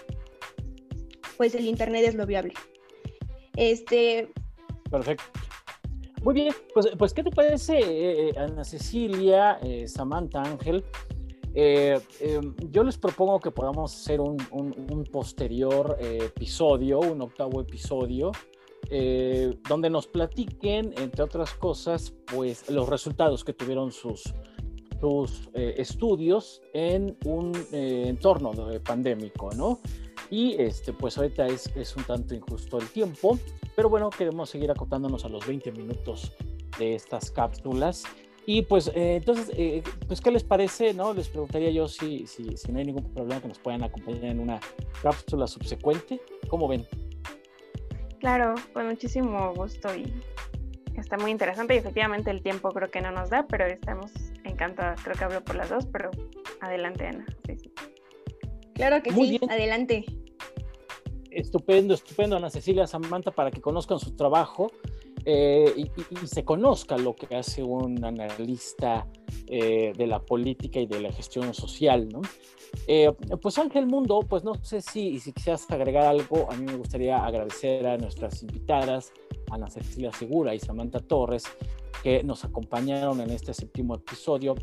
pues 1.35 1.55
el 1.55 1.65
Internet 1.65 2.05
es 2.07 2.15
lo 2.15 2.25
viable. 2.25 2.53
Este, 3.57 4.29
Perfecto. 4.89 5.23
Muy 6.25 6.33
bien, 6.33 6.53
pues, 6.73 6.89
pues 6.97 7.13
¿qué 7.13 7.21
te 7.21 7.29
parece, 7.29 7.77
eh, 7.77 8.29
eh, 8.29 8.33
Ana 8.35 8.63
Cecilia, 8.63 9.59
eh, 9.61 9.87
Samantha 9.87 10.41
Ángel? 10.41 10.83
yo 12.69 12.83
les 12.83 12.97
propongo 12.97 13.39
que 13.39 13.49
podamos 13.49 13.95
hacer 13.95 14.19
un, 14.19 14.35
posterior 15.09 15.97
episodio, 16.01 16.99
un 16.99 17.21
octavo 17.21 17.61
episodio, 17.61 18.33
donde 19.69 19.89
nos 19.89 20.05
platiquen, 20.05 20.93
entre 20.97 21.23
otras 21.23 21.53
cosas, 21.53 22.13
pues 22.25 22.69
los 22.69 22.89
resultados 22.89 23.45
que 23.45 23.53
tuvieron 23.53 23.93
sus, 23.93 24.33
sus 24.99 25.47
estudios 25.53 26.61
en 26.73 27.17
un 27.23 27.53
entorno 27.71 28.51
pandémico, 28.83 29.49
¿no? 29.55 29.79
Y 30.29 30.59
este, 30.61 30.93
pues 30.93 31.17
ahorita 31.17 31.47
es, 31.47 31.67
es 31.75 31.95
un 31.95 32.03
tanto 32.03 32.33
injusto 32.33 32.79
el 32.79 32.88
tiempo, 32.89 33.38
pero 33.75 33.89
bueno, 33.89 34.09
queremos 34.09 34.49
seguir 34.49 34.71
acotándonos 34.71 35.25
a 35.25 35.29
los 35.29 35.45
20 35.45 35.71
minutos 35.71 36.31
de 36.77 36.95
estas 36.95 37.31
cápsulas. 37.31 38.03
Y 38.47 38.61
pues, 38.61 38.89
eh, 38.89 39.15
entonces, 39.15 39.51
eh, 39.57 39.81
pues, 40.07 40.21
¿qué 40.21 40.29
les 40.31 40.43
parece? 40.43 40.93
no 40.93 41.13
Les 41.13 41.27
preguntaría 41.29 41.71
yo 41.71 41.88
si, 41.88 42.27
si, 42.27 42.57
si, 42.57 42.71
no 42.71 42.79
hay 42.79 42.85
ningún 42.85 43.11
problema 43.13 43.41
que 43.41 43.47
nos 43.47 43.59
puedan 43.59 43.83
acompañar 43.83 44.25
en 44.25 44.39
una 44.39 44.59
cápsula 45.01 45.47
subsecuente. 45.47 46.21
¿Cómo 46.47 46.67
ven? 46.67 46.85
Claro, 48.19 48.55
con 48.73 48.88
muchísimo 48.88 49.53
gusto 49.55 49.95
y 49.95 50.13
está 50.95 51.17
muy 51.17 51.31
interesante 51.31 51.75
y 51.75 51.77
efectivamente 51.77 52.31
el 52.31 52.41
tiempo 52.41 52.71
creo 52.71 52.89
que 52.89 53.01
no 53.01 53.11
nos 53.11 53.29
da, 53.29 53.45
pero 53.47 53.65
estamos 53.65 54.11
encantados. 54.43 55.01
Creo 55.03 55.15
que 55.15 55.23
hablo 55.23 55.43
por 55.43 55.55
las 55.55 55.69
dos, 55.69 55.85
pero 55.88 56.11
adelante, 56.61 57.07
Ana. 57.07 57.25
Claro 58.75 59.01
que 59.01 59.11
sí, 59.11 59.39
adelante. 59.49 60.05
Estupendo, 61.31 61.93
estupendo, 61.93 62.35
Ana 62.35 62.49
Cecilia 62.49 62.88
Samantha, 62.88 63.31
para 63.31 63.51
que 63.51 63.61
conozcan 63.61 63.99
su 63.99 64.15
trabajo 64.15 64.71
eh, 65.25 65.73
y, 65.75 66.27
se 66.27 66.45
conozca 66.45 66.97
lo 66.97 67.15
que 67.15 67.35
hace 67.35 67.63
un 67.63 68.03
analista 68.03 69.07
eh, 69.47 69.91
de 69.97 70.07
la 70.07 70.19
política 70.19 70.79
y 70.79 70.85
de 70.85 71.01
la 71.01 71.11
gestión 71.11 71.53
social, 71.53 72.07
¿no? 72.09 72.21
Eh, 72.88 73.11
pues 73.41 73.57
Ángel 73.57 73.88
Mundo, 73.88 74.19
pues 74.27 74.43
no 74.43 74.53
sé 74.63 74.81
si, 74.81 75.19
si 75.19 75.31
quisieras 75.31 75.69
agregar 75.71 76.05
algo, 76.05 76.51
a 76.51 76.55
mí 76.55 76.65
me 76.65 76.75
gustaría 76.75 77.25
agradecer 77.25 77.88
a 77.88 77.97
nuestras 77.97 78.43
invitadas, 78.43 79.13
Ana 79.49 79.69
Cecilia 79.69 80.11
Segura 80.11 80.53
y 80.53 80.59
Samantha 80.59 80.99
Torres, 80.99 81.45
que 82.03 82.23
nos 82.23 82.43
acompañaron 82.43 83.21
en 83.21 83.31
este 83.31 83.53
séptimo 83.53 83.95
episodio 83.95 84.55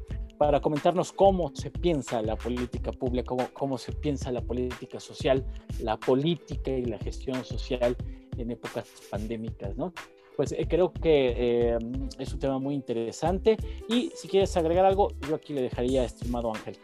para 0.43 0.59
comentarnos 0.59 1.13
cómo 1.13 1.53
se 1.55 1.71
piensa 1.71 2.21
la 2.21 2.35
política 2.35 2.91
pública, 2.91 3.27
cómo, 3.27 3.49
cómo 3.53 3.79
se 3.79 3.93
piensa 3.93 4.33
la 4.33 4.41
política 4.41 4.99
social, 4.99 5.47
la 5.79 5.97
política 5.97 6.73
y 6.73 6.85
la 6.85 6.99
gestión 6.99 7.45
social 7.45 7.97
en 8.37 8.51
épocas 8.51 8.89
pandémicas, 9.09 9.77
¿no? 9.77 9.93
Pues 10.37 10.51
eh, 10.51 10.67
creo 10.69 10.93
que 10.93 11.35
eh, 11.37 11.79
es 12.19 12.33
un 12.33 12.41
tema 12.41 12.59
muy 12.59 12.75
interesante 12.75 13.57
y 13.89 14.11
si 14.17 14.27
quieres 14.27 14.57
agregar 14.57 14.85
algo, 14.85 15.13
yo 15.29 15.37
aquí 15.37 15.53
le 15.53 15.63
dejaría, 15.63 16.03
estimado 16.03 16.53
Ángel. 16.53 16.77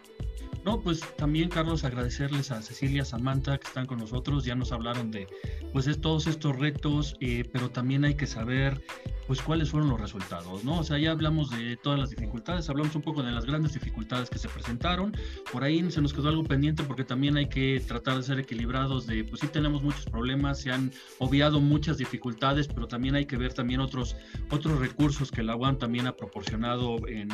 No, 0.65 0.81
pues 0.81 1.01
también, 1.17 1.49
Carlos, 1.49 1.83
agradecerles 1.83 2.53
a 2.53 2.63
Cecilia, 2.63 3.05
Samantha, 3.05 3.59
que 3.59 3.67
están 3.67 3.87
con 3.87 3.99
nosotros. 3.99 4.45
Ya 4.45 4.55
nos 4.55 4.71
hablaron 4.71 5.11
de 5.11 5.27
pues, 5.73 5.89
es, 5.89 6.01
todos 6.01 6.29
estos 6.29 6.57
retos, 6.57 7.17
eh, 7.19 7.43
pero 7.53 7.71
también 7.71 8.05
hay 8.05 8.15
que 8.15 8.29
saber 8.29 8.81
pues 9.29 9.43
cuáles 9.43 9.71
fueron 9.71 9.91
los 9.91 10.01
resultados, 10.01 10.65
¿no? 10.65 10.79
O 10.79 10.83
sea, 10.83 10.99
ya 10.99 11.11
hablamos 11.11 11.51
de 11.51 11.77
todas 11.77 12.01
las 12.01 12.09
dificultades, 12.09 12.71
hablamos 12.71 12.97
un 12.97 13.03
poco 13.03 13.23
de 13.23 13.31
las 13.31 13.45
grandes 13.45 13.75
dificultades 13.75 14.31
que 14.31 14.39
se 14.39 14.49
presentaron. 14.49 15.15
Por 15.53 15.63
ahí 15.63 15.89
se 15.91 16.01
nos 16.01 16.15
quedó 16.15 16.31
algo 16.31 16.45
pendiente 16.45 16.83
porque 16.83 17.05
también 17.05 17.37
hay 17.37 17.47
que 17.47 17.79
tratar 17.87 18.17
de 18.17 18.23
ser 18.23 18.39
equilibrados 18.39 19.07
de, 19.07 19.25
pues 19.25 19.43
sí 19.43 19.49
tenemos 19.49 19.83
muchos 19.83 20.07
problemas, 20.07 20.61
se 20.61 20.73
han 20.73 20.91
obviado 21.19 21.61
muchas 21.61 21.99
dificultades, 21.99 22.69
pero 22.69 22.89
también 22.89 23.17
hay 23.17 23.27
que 23.27 23.37
ver 23.37 23.53
también 23.53 23.81
otros, 23.81 24.17
otros 24.51 24.79
recursos 24.79 25.31
que 25.31 25.43
la 25.43 25.55
UAM 25.57 25.77
también 25.77 26.07
ha 26.07 26.17
proporcionado 26.17 26.97
en 27.07 27.29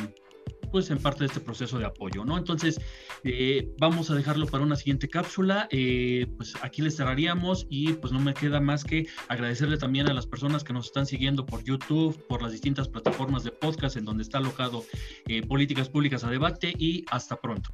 pues 0.65 0.89
en 0.89 0.99
parte 0.99 1.19
de 1.19 1.27
este 1.27 1.39
proceso 1.39 1.77
de 1.77 1.85
apoyo, 1.85 2.25
¿no? 2.25 2.37
Entonces, 2.37 2.79
eh, 3.23 3.73
vamos 3.79 4.09
a 4.09 4.15
dejarlo 4.15 4.47
para 4.47 4.63
una 4.63 4.75
siguiente 4.75 5.07
cápsula, 5.07 5.67
eh, 5.71 6.27
pues 6.37 6.53
aquí 6.61 6.81
les 6.81 6.97
cerraríamos 6.97 7.65
y 7.69 7.93
pues 7.93 8.11
no 8.13 8.19
me 8.19 8.33
queda 8.33 8.59
más 8.59 8.83
que 8.83 9.07
agradecerle 9.27 9.77
también 9.77 10.09
a 10.09 10.13
las 10.13 10.27
personas 10.27 10.63
que 10.63 10.73
nos 10.73 10.87
están 10.87 11.05
siguiendo 11.05 11.45
por 11.45 11.63
YouTube, 11.63 12.25
por 12.27 12.41
las 12.41 12.51
distintas 12.51 12.87
plataformas 12.87 13.43
de 13.43 13.51
podcast 13.51 13.97
en 13.97 14.05
donde 14.05 14.23
está 14.23 14.37
alojado 14.37 14.83
eh, 15.27 15.45
Políticas 15.45 15.89
Públicas 15.89 16.23
a 16.23 16.29
Debate 16.29 16.73
y 16.77 17.05
hasta 17.09 17.35
pronto. 17.35 17.73